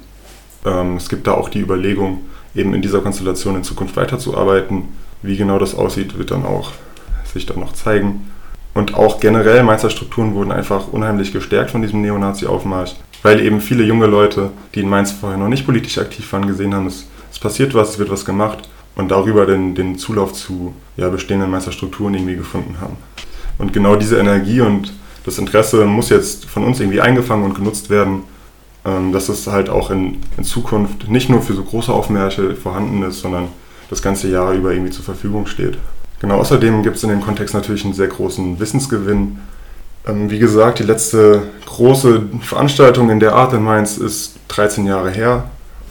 Ähm, 0.66 0.98
es 0.98 1.08
gibt 1.08 1.26
da 1.26 1.36
auch 1.36 1.48
die 1.48 1.62
Überlegung, 1.62 2.26
eben 2.56 2.74
in 2.74 2.82
dieser 2.82 3.02
Konstellation 3.02 3.56
in 3.56 3.64
Zukunft 3.64 3.96
weiterzuarbeiten. 3.96 4.84
Wie 5.22 5.38
genau 5.38 5.60
das 5.60 5.76
aussieht, 5.76 6.18
wird 6.18 6.32
dann 6.32 6.46
auch 6.46 6.72
sich 7.26 7.46
dann 7.46 7.60
noch 7.60 7.74
zeigen. 7.74 8.30
Und 8.74 8.94
auch 8.96 9.20
generell 9.20 9.64
Mainzer 9.64 9.90
Strukturen 9.90 10.36
wurden 10.36 10.52
einfach 10.52 10.88
unheimlich 10.92 11.34
gestärkt 11.34 11.72
von 11.72 11.82
diesem 11.82 12.02
Neonazi-Aufmarsch, 12.02 12.96
weil 13.24 13.42
eben 13.42 13.62
viele 13.62 13.84
junge 13.84 14.06
Leute, 14.06 14.52
die 14.74 14.82
in 14.82 14.90
Mainz 14.90 15.12
vorher 15.12 15.38
noch 15.38 15.50
nicht 15.50 15.66
politisch 15.66 15.98
aktiv 15.98 16.32
waren, 16.32 16.48
gesehen 16.48 16.74
haben, 16.74 16.88
es, 16.88 17.08
es 17.32 17.40
passiert 17.40 17.74
was, 17.74 17.92
es 17.92 18.00
wird 18.00 18.12
was 18.12 18.26
gemacht 18.26 18.70
und 18.96 19.12
darüber 19.12 19.46
den, 19.46 19.76
den 19.76 19.98
Zulauf 19.98 20.34
zu 20.34 20.74
ja, 20.98 21.10
bestehenden 21.10 21.50
Mainzer 21.50 21.72
Strukturen 21.72 22.14
irgendwie 22.14 22.36
gefunden 22.36 22.78
haben. 22.80 22.98
Und 23.58 23.74
genau 23.74 23.96
diese 23.96 24.18
Energie 24.18 24.62
und 24.62 24.94
das 25.26 25.38
Interesse 25.38 25.86
muss 25.86 26.10
jetzt 26.10 26.46
von 26.46 26.64
uns 26.64 26.80
irgendwie 26.80 27.02
eingefangen 27.02 27.44
und 27.44 27.56
genutzt 27.56 27.90
werden, 27.90 28.24
dass 28.84 29.30
es 29.30 29.46
halt 29.48 29.70
auch 29.70 29.92
in, 29.92 30.20
in 30.38 30.44
Zukunft 30.44 31.10
nicht 31.10 31.30
nur 31.30 31.42
für 31.42 31.54
so 31.54 31.64
große 31.64 31.92
Aufmärsche 31.92 32.56
vorhanden 32.56 33.04
ist, 33.04 33.20
sondern 33.20 33.50
das 33.90 34.02
ganze 34.02 34.30
Jahr 34.30 34.54
über 34.54 34.72
irgendwie 34.72 34.92
zur 34.92 35.04
Verfügung 35.04 35.48
steht. 35.48 35.78
Genau, 36.20 36.38
außerdem 36.38 36.84
gibt 36.84 36.98
es 36.98 37.04
in 37.04 37.10
dem 37.10 37.22
Kontext 37.22 37.54
natürlich 37.54 37.86
einen 37.86 37.94
sehr 37.94 38.08
großen 38.08 38.60
Wissensgewinn. 38.60 39.40
Ähm, 40.08 40.30
wie 40.30 40.40
gesagt, 40.40 40.80
die 40.80 40.84
letzte 40.84 41.44
große 41.66 42.24
Veranstaltung 42.42 43.10
in 43.10 43.20
der 43.20 43.34
Art 43.34 43.54
in 43.54 43.64
Mainz 43.64 43.98
ist 43.98 44.36
13 44.50 44.86
Jahre 44.86 45.12
her 45.12 45.46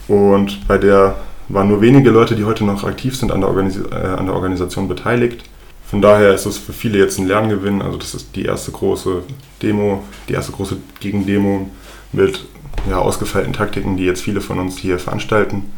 und 0.07 0.67
bei 0.67 0.77
der 0.77 1.15
waren 1.49 1.67
nur 1.67 1.81
wenige 1.81 2.11
Leute, 2.11 2.35
die 2.35 2.45
heute 2.45 2.63
noch 2.63 2.83
aktiv 2.83 3.15
sind, 3.15 3.31
an 3.31 3.41
der, 3.41 3.49
Organis 3.49 3.77
äh, 3.77 3.95
an 3.95 4.27
der 4.27 4.35
Organisation 4.35 4.87
beteiligt. 4.87 5.43
Von 5.89 6.01
daher 6.03 6.35
ist 6.35 6.45
es 6.45 6.59
für 6.59 6.73
viele 6.73 6.99
jetzt 6.99 7.17
ein 7.17 7.27
Lerngewinn. 7.27 7.81
Also 7.81 7.97
das 7.97 8.13
ist 8.13 8.35
die 8.35 8.45
erste 8.45 8.71
große 8.71 9.23
Demo, 9.63 10.03
die 10.27 10.33
erste 10.33 10.51
große 10.51 10.77
Gegendemo 10.99 11.67
mit 12.11 12.45
ja, 12.89 12.97
ausgefeilten 12.97 13.53
Taktiken, 13.53 13.97
die 13.97 14.05
jetzt 14.05 14.21
viele 14.21 14.41
von 14.41 14.59
uns 14.59 14.77
hier 14.77 14.99
veranstalten. 14.99 15.71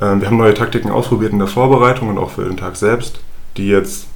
Ähm, 0.00 0.20
wir 0.20 0.28
haben 0.28 0.36
neue 0.36 0.54
Taktiken 0.54 0.90
ausprobiert 0.90 1.32
in 1.32 1.38
der 1.38 1.48
Vorbereitung 1.48 2.08
und 2.08 2.18
auch 2.18 2.30
für 2.30 2.44
den 2.44 2.56
Tag 2.56 2.76
selbst, 2.76 3.20
die 3.56 3.68
jetzt 3.68 4.06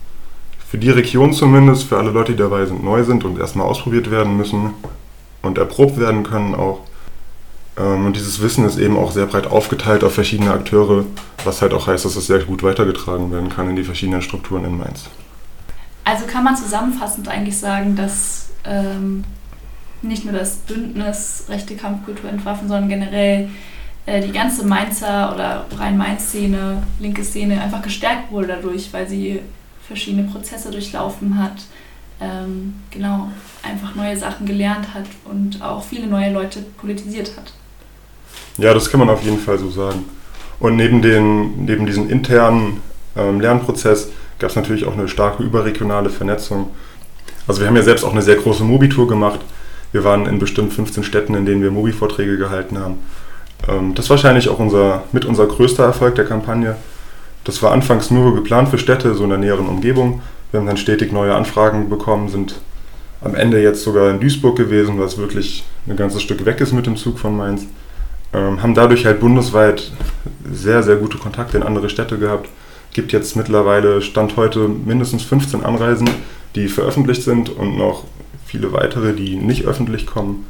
für 0.69 0.79
die 0.79 0.91
Region 0.91 1.33
zumindest, 1.33 1.85
für 1.85 1.99
alle 1.99 2.11
Leute, 2.11 2.33
die 2.33 2.39
dabei 2.39 2.65
sind, 2.67 2.85
neu 2.85 3.03
sind 3.03 3.25
und 3.25 3.39
erstmal 3.39 3.67
ausprobiert 3.67 4.11
werden 4.11 4.37
müssen 4.37 4.75
und 5.43 5.59
erprobt 5.59 5.99
werden 5.99 6.23
können 6.23 6.55
auch. 6.55 6.81
Ähm, 7.77 8.07
und 8.07 8.17
dieses 8.17 8.41
Wissen 8.41 8.65
ist 8.65 8.79
eben 8.79 8.97
auch 8.97 9.13
sehr 9.13 9.27
breit 9.27 9.47
aufgeteilt 9.47 10.05
auf 10.05 10.15
verschiedene 10.15 10.53
Akteure, 10.53 11.05
was 11.45 11.63
halt 11.63 11.73
auch 11.73 11.87
heißt, 11.87 12.05
dass 12.05 12.17
es 12.17 12.27
sehr 12.27 12.41
gut 12.41 12.63
weitergetragen 12.63 13.33
werden 13.33 13.49
kann 13.49 13.69
in 13.69 13.77
die 13.77 13.85
verschiedenen 13.85 14.23
Strukturen 14.23 14.65
in 14.65 14.79
Mainz. 14.79 15.05
Also 16.05 16.27
kann 16.27 16.45
man 16.45 16.57
zusammenfassend 16.57 17.29
eigentlich 17.29 17.59
sagen, 17.59 17.97
dass 17.97 18.51
ähm, 18.65 19.25
nicht 20.03 20.25
nur 20.25 20.35
das 20.35 20.57
Bündnis 20.57 21.45
Rechte 21.49 21.77
Kampfkultur 21.77 22.31
entwaffen, 22.31 22.69
sondern 22.69 22.89
generell 22.89 23.49
äh, 24.07 24.21
die 24.21 24.33
ganze 24.33 24.67
Mainzer 24.67 25.33
oder 25.35 25.67
Rhein-Main-Szene, 25.79 26.83
linke 27.01 27.25
Szene 27.25 27.61
einfach 27.61 27.83
gestärkt 27.83 28.31
wurde 28.31 28.49
dadurch, 28.49 28.93
weil 28.93 29.09
sie 29.09 29.41
verschiedene 29.87 30.29
Prozesse 30.29 30.71
durchlaufen 30.71 31.43
hat, 31.43 31.63
ähm, 32.21 32.75
genau, 32.91 33.31
einfach 33.63 33.95
neue 33.95 34.17
Sachen 34.17 34.47
gelernt 34.47 34.95
hat 34.95 35.07
und 35.25 35.63
auch 35.63 35.83
viele 35.83 36.07
neue 36.07 36.33
Leute 36.33 36.61
politisiert 36.77 37.33
hat. 37.37 37.53
Ja, 38.59 38.75
das 38.75 38.91
kann 38.91 39.01
man 39.01 39.11
auf 39.11 39.23
jeden 39.23 39.39
Fall 39.39 39.59
so 39.59 39.71
sagen. 39.71 40.05
Und 40.61 40.77
neben, 40.77 41.01
den, 41.03 41.65
neben 41.65 41.87
diesem 41.87 42.11
internen 42.11 42.83
ähm, 43.17 43.41
Lernprozess 43.41 44.11
gab 44.39 44.51
es 44.51 44.57
natürlich 44.57 44.85
auch 44.85 44.93
eine 44.93 45.09
starke 45.09 45.43
überregionale 45.43 46.11
Vernetzung. 46.11 46.71
Also 47.47 47.61
wir 47.61 47.69
haben 47.69 47.77
ja 47.77 47.83
selbst 47.83 48.05
auch 48.05 48.13
eine 48.13 48.23
sehr 48.23 48.37
große 48.37 48.63
Mobitour 48.63 49.09
gemacht. 49.09 49.41
Wir 49.93 50.05
waren 50.05 50.27
in 50.27 50.39
bestimmt 50.39 50.73
15 50.73 51.03
Städten, 51.03 51.35
in 51.35 51.47
denen 51.47 51.63
wir 51.63 51.71
Mobi-Vorträge 51.71 52.37
gehalten 52.39 52.79
haben. 52.79 52.99
Ähm, 53.69 53.95
das 53.95 54.07
ist 54.07 54.11
wahrscheinlich 54.11 54.49
auch 54.49 54.59
unser, 54.59 55.05
mit 55.13 55.25
unser 55.25 55.47
größter 55.47 55.85
Erfolg 55.85 56.15
der 56.15 56.25
Kampagne. 56.25 56.77
Das 57.45 57.63
war 57.63 57.73
anfangs 57.73 58.11
nur 58.11 58.35
geplant 58.35 58.69
für 58.69 58.79
Städte, 58.79 59.15
so 59.15 59.25
in 59.25 59.31
der 59.31 59.39
näheren 59.39 59.67
Umgebung. 59.67 60.23
Wir 60.51 60.61
haben 60.61 60.67
dann 60.67 60.77
stetig 60.77 61.13
neue 61.13 61.35
Anfragen 61.35 61.89
bekommen, 61.89 62.29
sind 62.29 62.61
am 63.23 63.35
Ende 63.35 63.63
jetzt 63.63 63.83
sogar 63.83 64.11
in 64.11 64.21
Duisburg 64.21 64.57
gewesen, 64.57 64.99
was 64.99 65.19
wirklich 65.19 65.65
ein 65.87 65.97
ganzes 65.97 66.23
Stück 66.23 66.45
weg 66.45 66.61
ist 66.61 66.73
mit 66.73 66.87
dem 66.87 66.97
Zug 66.97 67.19
von 67.19 67.37
Mainz. 67.37 67.67
Ähm, 68.33 68.63
haben 68.63 68.75
dadurch 68.75 69.07
halt 69.07 69.21
bundesweit 69.21 69.91
sehr, 70.51 70.83
sehr 70.83 70.97
gute 70.97 71.19
Kontakte 71.19 71.57
in 71.57 71.63
andere 71.63 71.89
Städte 71.89 72.19
gehabt. 72.19 72.49
Gibt 72.93 73.13
jetzt 73.13 73.37
mittlerweile, 73.37 74.03
Stand 74.03 74.37
heute, 74.37 74.69
mindestens 74.69 75.23
15 75.23 75.65
Anreisen, 75.65 76.09
die 76.55 76.69
veröffentlicht 76.69 77.23
sind 77.23 77.51
und 77.51 77.77
noch 77.77 78.05
viele 78.51 78.73
weitere, 78.73 79.15
die 79.15 79.37
nicht 79.37 79.65
öffentlich 79.65 80.07
kommen. 80.07 80.45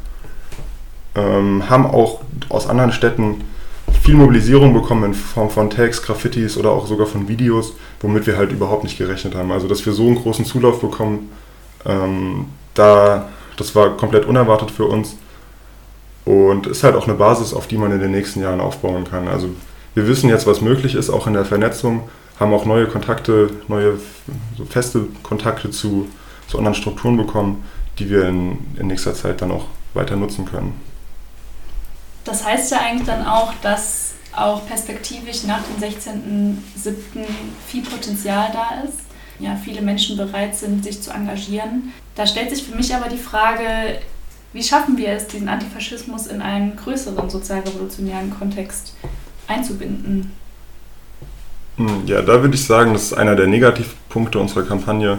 Ähm, 1.15 1.69
haben 1.69 1.85
auch 1.85 2.23
aus 2.49 2.67
anderen 2.67 2.93
Städten 2.93 3.43
viel 4.03 4.15
Mobilisierung 4.15 4.73
bekommen 4.73 5.05
in 5.05 5.15
Form 5.15 5.51
von 5.51 5.69
Tags, 5.69 6.03
Graffitis 6.03 6.57
oder 6.57 6.71
auch 6.71 6.87
sogar 6.87 7.07
von 7.07 7.29
Videos, 7.29 7.75
womit 8.01 8.27
wir 8.27 8.39
halt 8.39 8.53
überhaupt 8.53 8.85
nicht 8.85 8.97
gerechnet 8.97 9.35
haben. 9.35 9.53
Also, 9.53 9.69
dass 9.69 9.85
wir 9.85 9.93
so 9.93 10.07
einen 10.07 10.17
großen 10.17 10.47
Zulauf 10.47 10.81
bekommen, 10.81 11.31
ähm, 11.85 12.47
da, 12.73 13.29
das 13.57 13.75
war 13.75 13.97
komplett 13.99 14.25
unerwartet 14.25 14.71
für 14.71 14.87
uns 14.87 15.17
und 16.25 16.67
ist 16.69 16.83
halt 16.83 16.95
auch 16.95 17.07
eine 17.07 17.17
Basis, 17.17 17.53
auf 17.53 17.67
die 17.67 17.77
man 17.77 17.93
in 17.93 18.01
den 18.01 18.13
nächsten 18.13 18.41
Jahren 18.41 18.61
aufbauen 18.61 19.05
kann. 19.05 19.29
Also, 19.29 19.51
wir 19.95 20.09
wissen 20.09 20.31
jetzt, 20.31 20.47
was 20.47 20.63
möglich 20.63 20.95
ist, 20.95 21.11
auch 21.11 21.27
in 21.27 21.35
der 21.35 21.45
Vernetzung, 21.45 22.09
haben 22.39 22.55
auch 22.55 22.65
neue 22.65 22.87
Kontakte, 22.87 23.51
neue 23.69 23.99
so 24.57 24.65
feste 24.65 25.03
Kontakte 25.23 25.71
zu, 25.71 26.09
zu 26.47 26.57
anderen 26.57 26.77
Strukturen 26.77 27.19
bekommen, 27.19 27.63
die 28.01 28.11
wir 28.11 28.27
in, 28.27 28.59
in 28.79 28.89
nächster 28.89 29.15
Zeit 29.15 29.41
dann 29.43 29.53
auch 29.53 29.67
weiter 29.95 30.17
nutzen 30.17 30.47
können. 30.47 30.81
Das 32.25 32.45
heißt 32.45 32.73
ja 32.73 32.79
eigentlich 32.81 33.07
dann 33.07 33.27
auch, 33.27 33.53
dass 33.63 34.15
auch 34.35 34.67
perspektivisch 34.67 35.45
nach 35.45 35.61
dem 35.63 35.89
16.07. 35.89 37.25
viel 37.67 37.83
Potenzial 37.83 38.51
da 38.53 38.83
ist. 38.89 38.99
Ja, 39.39 39.57
viele 39.57 39.81
Menschen 39.81 40.17
bereit 40.17 40.55
sind, 40.55 40.85
sich 40.85 41.01
zu 41.01 41.11
engagieren. 41.11 41.93
Da 42.15 42.27
stellt 42.27 42.51
sich 42.51 42.63
für 42.63 42.75
mich 42.75 42.95
aber 42.95 43.09
die 43.09 43.17
Frage, 43.17 44.01
wie 44.53 44.63
schaffen 44.63 44.97
wir 44.99 45.09
es, 45.09 45.27
diesen 45.27 45.49
Antifaschismus 45.49 46.27
in 46.27 46.43
einen 46.43 46.77
größeren 46.77 47.31
sozialrevolutionären 47.31 48.31
Kontext 48.31 48.95
einzubinden? 49.47 50.33
Hm, 51.77 52.07
ja, 52.07 52.21
da 52.21 52.43
würde 52.43 52.55
ich 52.55 52.65
sagen, 52.65 52.93
das 52.93 53.05
ist 53.05 53.13
einer 53.15 53.37
der 53.37 53.47
Negativpunkte 53.47 54.39
unserer 54.39 54.65
Kampagne. 54.65 55.19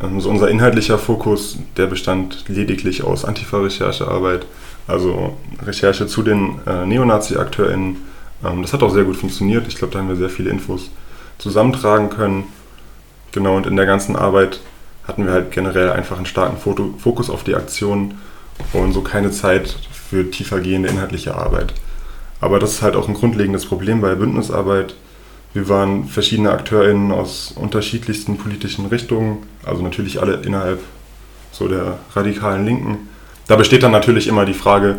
Also 0.00 0.30
unser 0.30 0.48
inhaltlicher 0.48 0.98
Fokus, 0.98 1.58
der 1.76 1.86
bestand 1.86 2.44
lediglich 2.48 3.04
aus 3.04 3.24
Antifa-Recherchearbeit 3.24 4.46
also 4.90 5.36
Recherche 5.64 6.06
zu 6.06 6.22
den 6.22 6.58
äh, 6.66 6.84
Neonazi-AkteurInnen. 6.86 7.96
Ähm, 8.44 8.62
das 8.62 8.72
hat 8.72 8.82
auch 8.82 8.92
sehr 8.92 9.04
gut 9.04 9.16
funktioniert. 9.16 9.66
Ich 9.68 9.76
glaube, 9.76 9.92
da 9.92 10.00
haben 10.00 10.08
wir 10.08 10.16
sehr 10.16 10.30
viele 10.30 10.50
Infos 10.50 10.90
zusammentragen 11.38 12.10
können. 12.10 12.44
Genau, 13.32 13.56
und 13.56 13.66
in 13.66 13.76
der 13.76 13.86
ganzen 13.86 14.16
Arbeit 14.16 14.60
hatten 15.06 15.26
wir 15.26 15.32
halt 15.32 15.52
generell 15.52 15.90
einfach 15.90 16.16
einen 16.16 16.26
starken 16.26 16.58
Foto 16.58 16.94
Fokus 16.98 17.30
auf 17.30 17.44
die 17.44 17.54
Aktion 17.54 18.14
und 18.72 18.92
so 18.92 19.00
keine 19.00 19.30
Zeit 19.30 19.76
für 19.92 20.30
tiefergehende 20.30 20.88
inhaltliche 20.88 21.34
Arbeit. 21.34 21.72
Aber 22.40 22.58
das 22.58 22.72
ist 22.72 22.82
halt 22.82 22.96
auch 22.96 23.08
ein 23.08 23.14
grundlegendes 23.14 23.66
Problem 23.66 24.00
bei 24.00 24.14
Bündnisarbeit. 24.14 24.94
Wir 25.52 25.68
waren 25.68 26.04
verschiedene 26.04 26.52
AkteurInnen 26.52 27.10
aus 27.10 27.52
unterschiedlichsten 27.56 28.38
politischen 28.38 28.86
Richtungen, 28.86 29.38
also 29.64 29.82
natürlich 29.82 30.20
alle 30.20 30.34
innerhalb 30.34 30.80
so 31.50 31.66
der 31.66 31.98
radikalen 32.14 32.64
Linken. 32.64 33.08
Da 33.48 33.56
besteht 33.56 33.82
dann 33.82 33.90
natürlich 33.90 34.28
immer 34.28 34.44
die 34.44 34.54
Frage, 34.54 34.98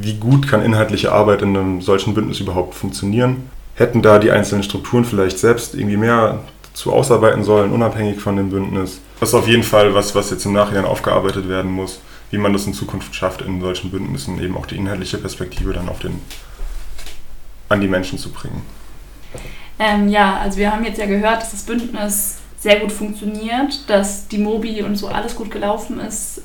wie 0.00 0.14
gut 0.14 0.46
kann 0.46 0.64
inhaltliche 0.64 1.10
Arbeit 1.10 1.42
in 1.42 1.56
einem 1.56 1.80
solchen 1.80 2.14
Bündnis 2.14 2.38
überhaupt 2.38 2.74
funktionieren? 2.74 3.50
Hätten 3.74 4.02
da 4.02 4.20
die 4.20 4.30
einzelnen 4.30 4.62
Strukturen 4.62 5.04
vielleicht 5.04 5.38
selbst 5.38 5.74
irgendwie 5.74 5.96
mehr 5.96 6.40
zu 6.74 6.92
ausarbeiten 6.92 7.42
sollen, 7.42 7.72
unabhängig 7.72 8.20
von 8.20 8.36
dem 8.36 8.50
Bündnis? 8.50 9.00
Das 9.18 9.30
ist 9.30 9.34
auf 9.34 9.48
jeden 9.48 9.64
Fall 9.64 9.94
was, 9.94 10.14
was 10.14 10.30
jetzt 10.30 10.46
im 10.46 10.52
Nachhinein 10.52 10.84
aufgearbeitet 10.84 11.48
werden 11.48 11.72
muss, 11.72 12.00
wie 12.30 12.38
man 12.38 12.52
das 12.52 12.66
in 12.66 12.74
Zukunft 12.74 13.16
schafft, 13.16 13.42
in 13.42 13.60
solchen 13.60 13.90
Bündnissen 13.90 14.40
eben 14.40 14.56
auch 14.56 14.66
die 14.66 14.76
inhaltliche 14.76 15.18
Perspektive 15.18 15.72
dann 15.72 15.88
auf 15.88 15.98
den, 15.98 16.20
an 17.68 17.80
die 17.80 17.88
Menschen 17.88 18.16
zu 18.16 18.30
bringen. 18.30 18.62
Ähm, 19.78 20.08
ja, 20.08 20.38
also 20.38 20.58
wir 20.58 20.72
haben 20.72 20.84
jetzt 20.84 20.98
ja 20.98 21.06
gehört, 21.06 21.42
dass 21.42 21.52
das 21.52 21.62
Bündnis 21.62 22.38
sehr 22.58 22.80
gut 22.80 22.90
funktioniert, 22.90 23.88
dass 23.88 24.26
die 24.28 24.38
Mobi 24.38 24.82
und 24.82 24.96
so 24.96 25.08
alles 25.08 25.36
gut 25.36 25.50
gelaufen 25.50 26.00
ist. 26.00 26.42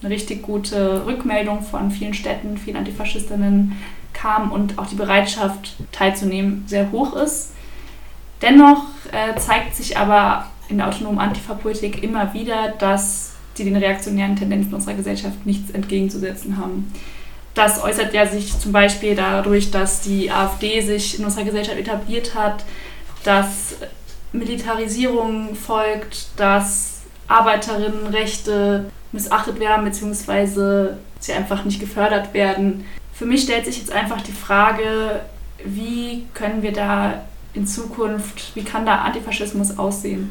Eine 0.00 0.10
richtig 0.10 0.42
gute 0.42 1.06
Rückmeldung 1.06 1.62
von 1.62 1.90
vielen 1.90 2.14
Städten, 2.14 2.56
vielen 2.56 2.76
Antifaschistinnen 2.78 3.76
kam 4.12 4.50
und 4.50 4.78
auch 4.78 4.86
die 4.86 4.94
Bereitschaft 4.94 5.76
teilzunehmen 5.92 6.64
sehr 6.66 6.90
hoch 6.90 7.14
ist. 7.14 7.52
Dennoch 8.40 8.82
äh, 9.12 9.38
zeigt 9.38 9.76
sich 9.76 9.96
aber 9.96 10.46
in 10.68 10.78
der 10.78 10.88
autonomen 10.88 11.18
Antifa-Politik 11.18 12.02
immer 12.02 12.34
wieder, 12.34 12.74
dass 12.78 13.32
die 13.58 13.64
den 13.64 13.76
reaktionären 13.76 14.36
Tendenzen 14.36 14.74
unserer 14.74 14.94
Gesellschaft 14.94 15.44
nichts 15.46 15.70
entgegenzusetzen 15.70 16.56
haben. 16.56 16.92
Das 17.54 17.82
äußert 17.82 18.14
ja 18.14 18.26
sich 18.26 18.58
zum 18.58 18.72
Beispiel 18.72 19.14
dadurch, 19.14 19.70
dass 19.70 20.00
die 20.00 20.30
AfD 20.30 20.80
sich 20.80 21.18
in 21.18 21.24
unserer 21.24 21.44
Gesellschaft 21.44 21.78
etabliert 21.78 22.34
hat, 22.34 22.64
dass 23.24 23.74
Militarisierung 24.32 25.54
folgt, 25.54 26.28
dass 26.36 27.02
Arbeiterinnenrechte 27.28 28.86
missachtet 29.12 29.60
werden 29.60 29.84
bzw. 29.84 30.94
sie 31.20 31.32
einfach 31.32 31.64
nicht 31.64 31.80
gefördert 31.80 32.32
werden. 32.32 32.86
Für 33.12 33.26
mich 33.26 33.42
stellt 33.42 33.66
sich 33.66 33.78
jetzt 33.78 33.92
einfach 33.92 34.22
die 34.22 34.32
Frage, 34.32 35.20
wie 35.64 36.26
können 36.34 36.62
wir 36.62 36.72
da 36.72 37.22
in 37.54 37.66
Zukunft, 37.66 38.56
wie 38.56 38.64
kann 38.64 38.86
da 38.86 38.96
Antifaschismus 38.96 39.78
aussehen? 39.78 40.30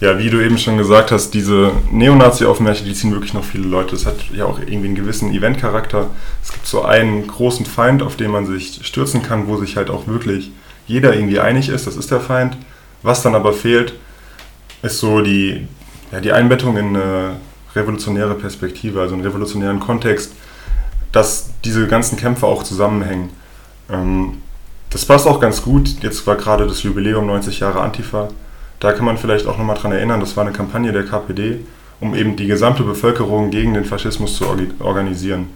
Ja, 0.00 0.18
wie 0.18 0.30
du 0.30 0.42
eben 0.42 0.56
schon 0.56 0.78
gesagt 0.78 1.12
hast, 1.12 1.34
diese 1.34 1.72
Neonazi-Aufmärsche, 1.92 2.84
die 2.84 2.94
ziehen 2.94 3.12
wirklich 3.12 3.34
noch 3.34 3.44
viele 3.44 3.68
Leute. 3.68 3.94
Es 3.94 4.06
hat 4.06 4.16
ja 4.34 4.46
auch 4.46 4.58
irgendwie 4.58 4.86
einen 4.86 4.94
gewissen 4.94 5.34
Eventcharakter. 5.34 6.08
Es 6.42 6.52
gibt 6.52 6.66
so 6.66 6.82
einen 6.82 7.26
großen 7.26 7.66
Feind, 7.66 8.02
auf 8.02 8.16
den 8.16 8.30
man 8.30 8.46
sich 8.46 8.80
stürzen 8.82 9.22
kann, 9.22 9.46
wo 9.46 9.58
sich 9.58 9.76
halt 9.76 9.90
auch 9.90 10.06
wirklich 10.06 10.52
jeder 10.86 11.14
irgendwie 11.14 11.38
einig 11.38 11.68
ist, 11.68 11.86
das 11.86 11.96
ist 11.96 12.10
der 12.10 12.20
Feind. 12.20 12.56
Was 13.02 13.22
dann 13.22 13.34
aber 13.34 13.52
fehlt, 13.52 13.92
ist 14.82 14.98
so 15.00 15.20
die, 15.20 15.68
ja, 16.12 16.20
die 16.20 16.32
Einbettung 16.32 16.78
in 16.78 16.96
eine 16.96 17.36
revolutionäre 17.74 18.34
Perspektive, 18.34 19.02
also 19.02 19.14
einen 19.14 19.24
revolutionären 19.24 19.80
Kontext, 19.80 20.32
dass 21.12 21.50
diese 21.64 21.86
ganzen 21.86 22.16
Kämpfe 22.16 22.46
auch 22.46 22.62
zusammenhängen. 22.62 23.28
Ähm, 23.90 24.38
das 24.88 25.04
passt 25.04 25.26
auch 25.26 25.40
ganz 25.40 25.62
gut. 25.62 26.02
Jetzt 26.02 26.26
war 26.26 26.36
gerade 26.36 26.66
das 26.66 26.82
Jubiläum 26.82 27.26
90 27.26 27.60
Jahre 27.60 27.82
Antifa. 27.82 28.28
Da 28.80 28.92
kann 28.92 29.04
man 29.04 29.18
vielleicht 29.18 29.46
auch 29.46 29.58
nochmal 29.58 29.76
dran 29.76 29.92
erinnern, 29.92 30.20
das 30.20 30.36
war 30.36 30.44
eine 30.44 30.54
Kampagne 30.54 30.90
der 30.90 31.04
KPD, 31.04 31.60
um 32.00 32.14
eben 32.14 32.34
die 32.36 32.46
gesamte 32.46 32.82
Bevölkerung 32.82 33.50
gegen 33.50 33.74
den 33.74 33.84
Faschismus 33.84 34.36
zu 34.36 34.46
organisieren. 34.80 35.48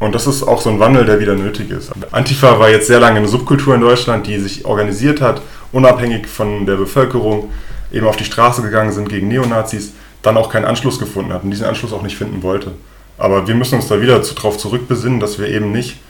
Und 0.00 0.14
das 0.14 0.26
ist 0.26 0.42
auch 0.42 0.60
so 0.60 0.68
ein 0.68 0.80
Wandel, 0.80 1.06
der 1.06 1.18
wieder 1.18 1.34
nötig 1.34 1.70
ist. 1.70 1.90
Antifa 2.12 2.58
war 2.58 2.68
jetzt 2.68 2.88
sehr 2.88 3.00
lange 3.00 3.18
eine 3.18 3.28
Subkultur 3.28 3.74
in 3.74 3.80
Deutschland, 3.80 4.26
die 4.26 4.38
sich 4.38 4.66
organisiert 4.66 5.22
hat, 5.22 5.40
unabhängig 5.72 6.26
von 6.26 6.66
der 6.66 6.76
Bevölkerung, 6.76 7.50
eben 7.90 8.06
auf 8.06 8.16
die 8.16 8.24
Straße 8.24 8.60
gegangen 8.60 8.92
sind 8.92 9.08
gegen 9.08 9.28
Neonazis, 9.28 9.94
dann 10.20 10.36
auch 10.36 10.50
keinen 10.50 10.66
Anschluss 10.66 10.98
gefunden 10.98 11.32
hat 11.32 11.42
und 11.42 11.50
diesen 11.50 11.66
Anschluss 11.66 11.92
auch 11.94 12.02
nicht 12.02 12.18
finden 12.18 12.42
wollte. 12.42 12.72
Aber 13.16 13.48
wir 13.48 13.54
müssen 13.54 13.76
uns 13.76 13.88
da 13.88 14.02
wieder 14.02 14.18
darauf 14.18 14.58
zurückbesinnen, 14.58 15.20
dass 15.20 15.38
wir 15.38 15.48
eben 15.48 15.72
nicht 15.72 16.00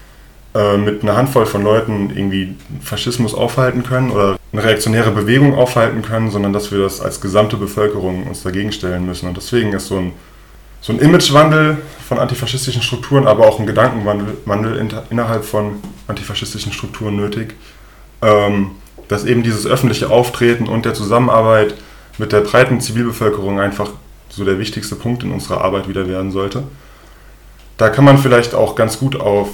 äh, 0.54 0.76
mit 0.76 1.02
einer 1.02 1.16
Handvoll 1.16 1.46
von 1.46 1.62
Leuten 1.62 2.10
irgendwie 2.16 2.56
Faschismus 2.82 3.34
aufhalten 3.34 3.84
können 3.84 4.10
oder 4.10 4.38
eine 4.54 4.62
reaktionäre 4.62 5.10
Bewegung 5.10 5.56
aufhalten 5.56 6.02
können, 6.02 6.30
sondern 6.30 6.52
dass 6.52 6.70
wir 6.70 6.78
das 6.78 7.00
als 7.00 7.20
gesamte 7.20 7.56
Bevölkerung 7.56 8.24
uns 8.28 8.44
dagegen 8.44 8.70
stellen 8.70 9.04
müssen. 9.04 9.26
Und 9.26 9.36
deswegen 9.36 9.72
ist 9.72 9.88
so 9.88 9.98
ein, 9.98 10.12
so 10.80 10.92
ein 10.92 11.00
Imagewandel 11.00 11.78
von 12.08 12.20
antifaschistischen 12.20 12.80
Strukturen, 12.80 13.26
aber 13.26 13.48
auch 13.48 13.58
ein 13.58 13.66
Gedankenwandel 13.66 14.76
in, 14.76 14.92
innerhalb 15.10 15.44
von 15.44 15.80
antifaschistischen 16.06 16.72
Strukturen 16.72 17.16
nötig, 17.16 17.54
ähm, 18.22 18.70
dass 19.08 19.24
eben 19.24 19.42
dieses 19.42 19.66
öffentliche 19.66 20.10
Auftreten 20.10 20.68
und 20.68 20.84
der 20.84 20.94
Zusammenarbeit 20.94 21.74
mit 22.18 22.30
der 22.30 22.42
breiten 22.42 22.80
Zivilbevölkerung 22.80 23.58
einfach 23.58 23.90
so 24.28 24.44
der 24.44 24.60
wichtigste 24.60 24.94
Punkt 24.94 25.24
in 25.24 25.32
unserer 25.32 25.62
Arbeit 25.62 25.88
wieder 25.88 26.06
werden 26.06 26.30
sollte. 26.30 26.62
Da 27.76 27.88
kann 27.88 28.04
man 28.04 28.18
vielleicht 28.18 28.54
auch 28.54 28.76
ganz 28.76 29.00
gut 29.00 29.20
auf 29.20 29.48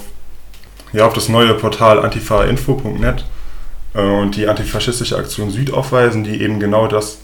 ja, 0.93 1.07
auf 1.07 1.13
das 1.13 1.29
neue 1.29 1.53
Portal 1.53 1.99
antifainfo.net 1.99 3.23
und 3.93 4.35
die 4.35 4.47
antifaschistische 4.47 5.17
Aktion 5.17 5.51
Süd 5.51 5.73
aufweisen, 5.73 6.23
die 6.23 6.41
eben 6.41 6.59
genau 6.59 6.87
das 6.87 7.19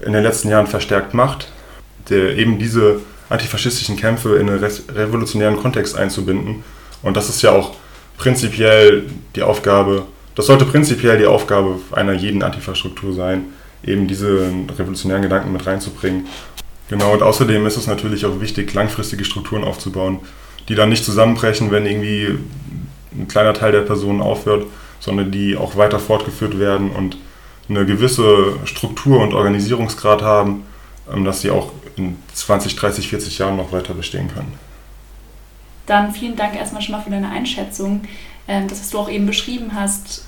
in 0.00 0.12
den 0.12 0.22
letzten 0.22 0.48
Jahren 0.48 0.66
verstärkt 0.66 1.14
macht, 1.14 1.48
der 2.08 2.36
eben 2.36 2.58
diese 2.58 3.00
antifaschistischen 3.28 3.96
Kämpfe 3.96 4.36
in 4.36 4.48
einen 4.48 4.64
revolutionären 4.94 5.56
Kontext 5.56 5.96
einzubinden. 5.96 6.62
Und 7.02 7.16
das 7.16 7.28
ist 7.28 7.42
ja 7.42 7.52
auch 7.52 7.74
prinzipiell 8.16 9.04
die 9.34 9.42
Aufgabe, 9.42 10.06
das 10.34 10.46
sollte 10.46 10.64
prinzipiell 10.64 11.18
die 11.18 11.26
Aufgabe 11.26 11.78
einer 11.92 12.12
jeden 12.12 12.42
Antifa-Struktur 12.42 13.12
sein, 13.12 13.46
eben 13.84 14.06
diese 14.06 14.50
revolutionären 14.78 15.22
Gedanken 15.22 15.52
mit 15.52 15.66
reinzubringen. 15.66 16.26
Genau, 16.88 17.12
und 17.12 17.22
außerdem 17.22 17.66
ist 17.66 17.76
es 17.76 17.86
natürlich 17.86 18.26
auch 18.26 18.40
wichtig, 18.40 18.72
langfristige 18.74 19.24
Strukturen 19.24 19.64
aufzubauen, 19.64 20.20
die 20.68 20.74
dann 20.74 20.90
nicht 20.90 21.04
zusammenbrechen, 21.04 21.70
wenn 21.70 21.86
irgendwie 21.86 22.38
ein 23.12 23.28
kleiner 23.28 23.54
Teil 23.54 23.72
der 23.72 23.82
Personen 23.82 24.20
aufhört, 24.20 24.66
sondern 25.04 25.30
die 25.30 25.56
auch 25.56 25.76
weiter 25.76 26.00
fortgeführt 26.00 26.58
werden 26.58 26.90
und 26.90 27.18
eine 27.68 27.84
gewisse 27.84 28.56
Struktur 28.64 29.20
und 29.20 29.34
Organisierungsgrad 29.34 30.22
haben, 30.22 30.64
ähm, 31.12 31.24
dass 31.24 31.42
sie 31.42 31.50
auch 31.50 31.72
in 31.96 32.16
20, 32.32 32.74
30, 32.76 33.08
40 33.08 33.38
Jahren 33.38 33.56
noch 33.56 33.70
weiter 33.72 33.92
bestehen 33.92 34.28
können. 34.28 34.54
Dann 35.86 36.12
vielen 36.12 36.36
Dank 36.36 36.56
erstmal 36.56 36.80
schon 36.80 36.92
mal 36.92 37.02
für 37.02 37.10
deine 37.10 37.28
Einschätzung. 37.28 38.02
Ähm, 38.48 38.66
das, 38.66 38.80
was 38.80 38.90
du 38.90 38.98
auch 38.98 39.10
eben 39.10 39.26
beschrieben 39.26 39.72
hast, 39.74 40.24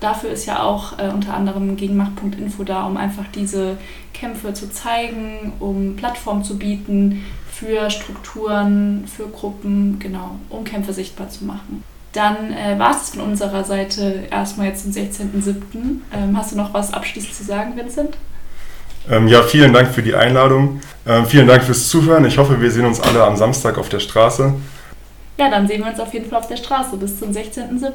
dafür 0.00 0.30
ist 0.30 0.44
ja 0.44 0.62
auch 0.62 0.98
äh, 0.98 1.08
unter 1.08 1.32
anderem 1.32 1.76
Gegenmacht.info 1.76 2.64
da, 2.64 2.86
um 2.86 2.98
einfach 2.98 3.24
diese 3.34 3.78
Kämpfe 4.12 4.52
zu 4.52 4.70
zeigen, 4.70 5.54
um 5.60 5.96
Plattformen 5.96 6.44
zu 6.44 6.58
bieten 6.58 7.24
für 7.50 7.88
Strukturen, 7.88 9.04
für 9.06 9.28
Gruppen, 9.28 9.98
genau, 9.98 10.36
um 10.50 10.64
Kämpfe 10.64 10.92
sichtbar 10.92 11.30
zu 11.30 11.46
machen. 11.46 11.82
Dann 12.12 12.52
äh, 12.52 12.78
war 12.78 12.90
es 12.90 13.10
von 13.10 13.20
unserer 13.20 13.62
Seite 13.64 14.24
erstmal 14.30 14.66
jetzt 14.66 14.84
am 14.84 14.92
16.07. 14.92 15.54
Ähm, 16.12 16.36
hast 16.36 16.52
du 16.52 16.56
noch 16.56 16.74
was 16.74 16.92
abschließend 16.92 17.34
zu 17.34 17.44
sagen, 17.44 17.76
Vincent? 17.76 18.16
Ähm, 19.08 19.28
ja, 19.28 19.42
vielen 19.42 19.72
Dank 19.72 19.88
für 19.88 20.02
die 20.02 20.14
Einladung. 20.14 20.80
Ähm, 21.06 21.24
vielen 21.26 21.46
Dank 21.46 21.62
fürs 21.62 21.88
Zuhören. 21.88 22.24
Ich 22.24 22.36
hoffe, 22.36 22.60
wir 22.60 22.70
sehen 22.70 22.84
uns 22.84 23.00
alle 23.00 23.22
am 23.22 23.36
Samstag 23.36 23.78
auf 23.78 23.88
der 23.88 24.00
Straße. 24.00 24.54
Ja, 25.38 25.48
dann 25.48 25.66
sehen 25.66 25.82
wir 25.82 25.90
uns 25.90 26.00
auf 26.00 26.12
jeden 26.12 26.28
Fall 26.28 26.40
auf 26.40 26.48
der 26.48 26.56
Straße 26.56 26.96
bis 26.96 27.18
zum 27.18 27.30
16.07. 27.30 27.92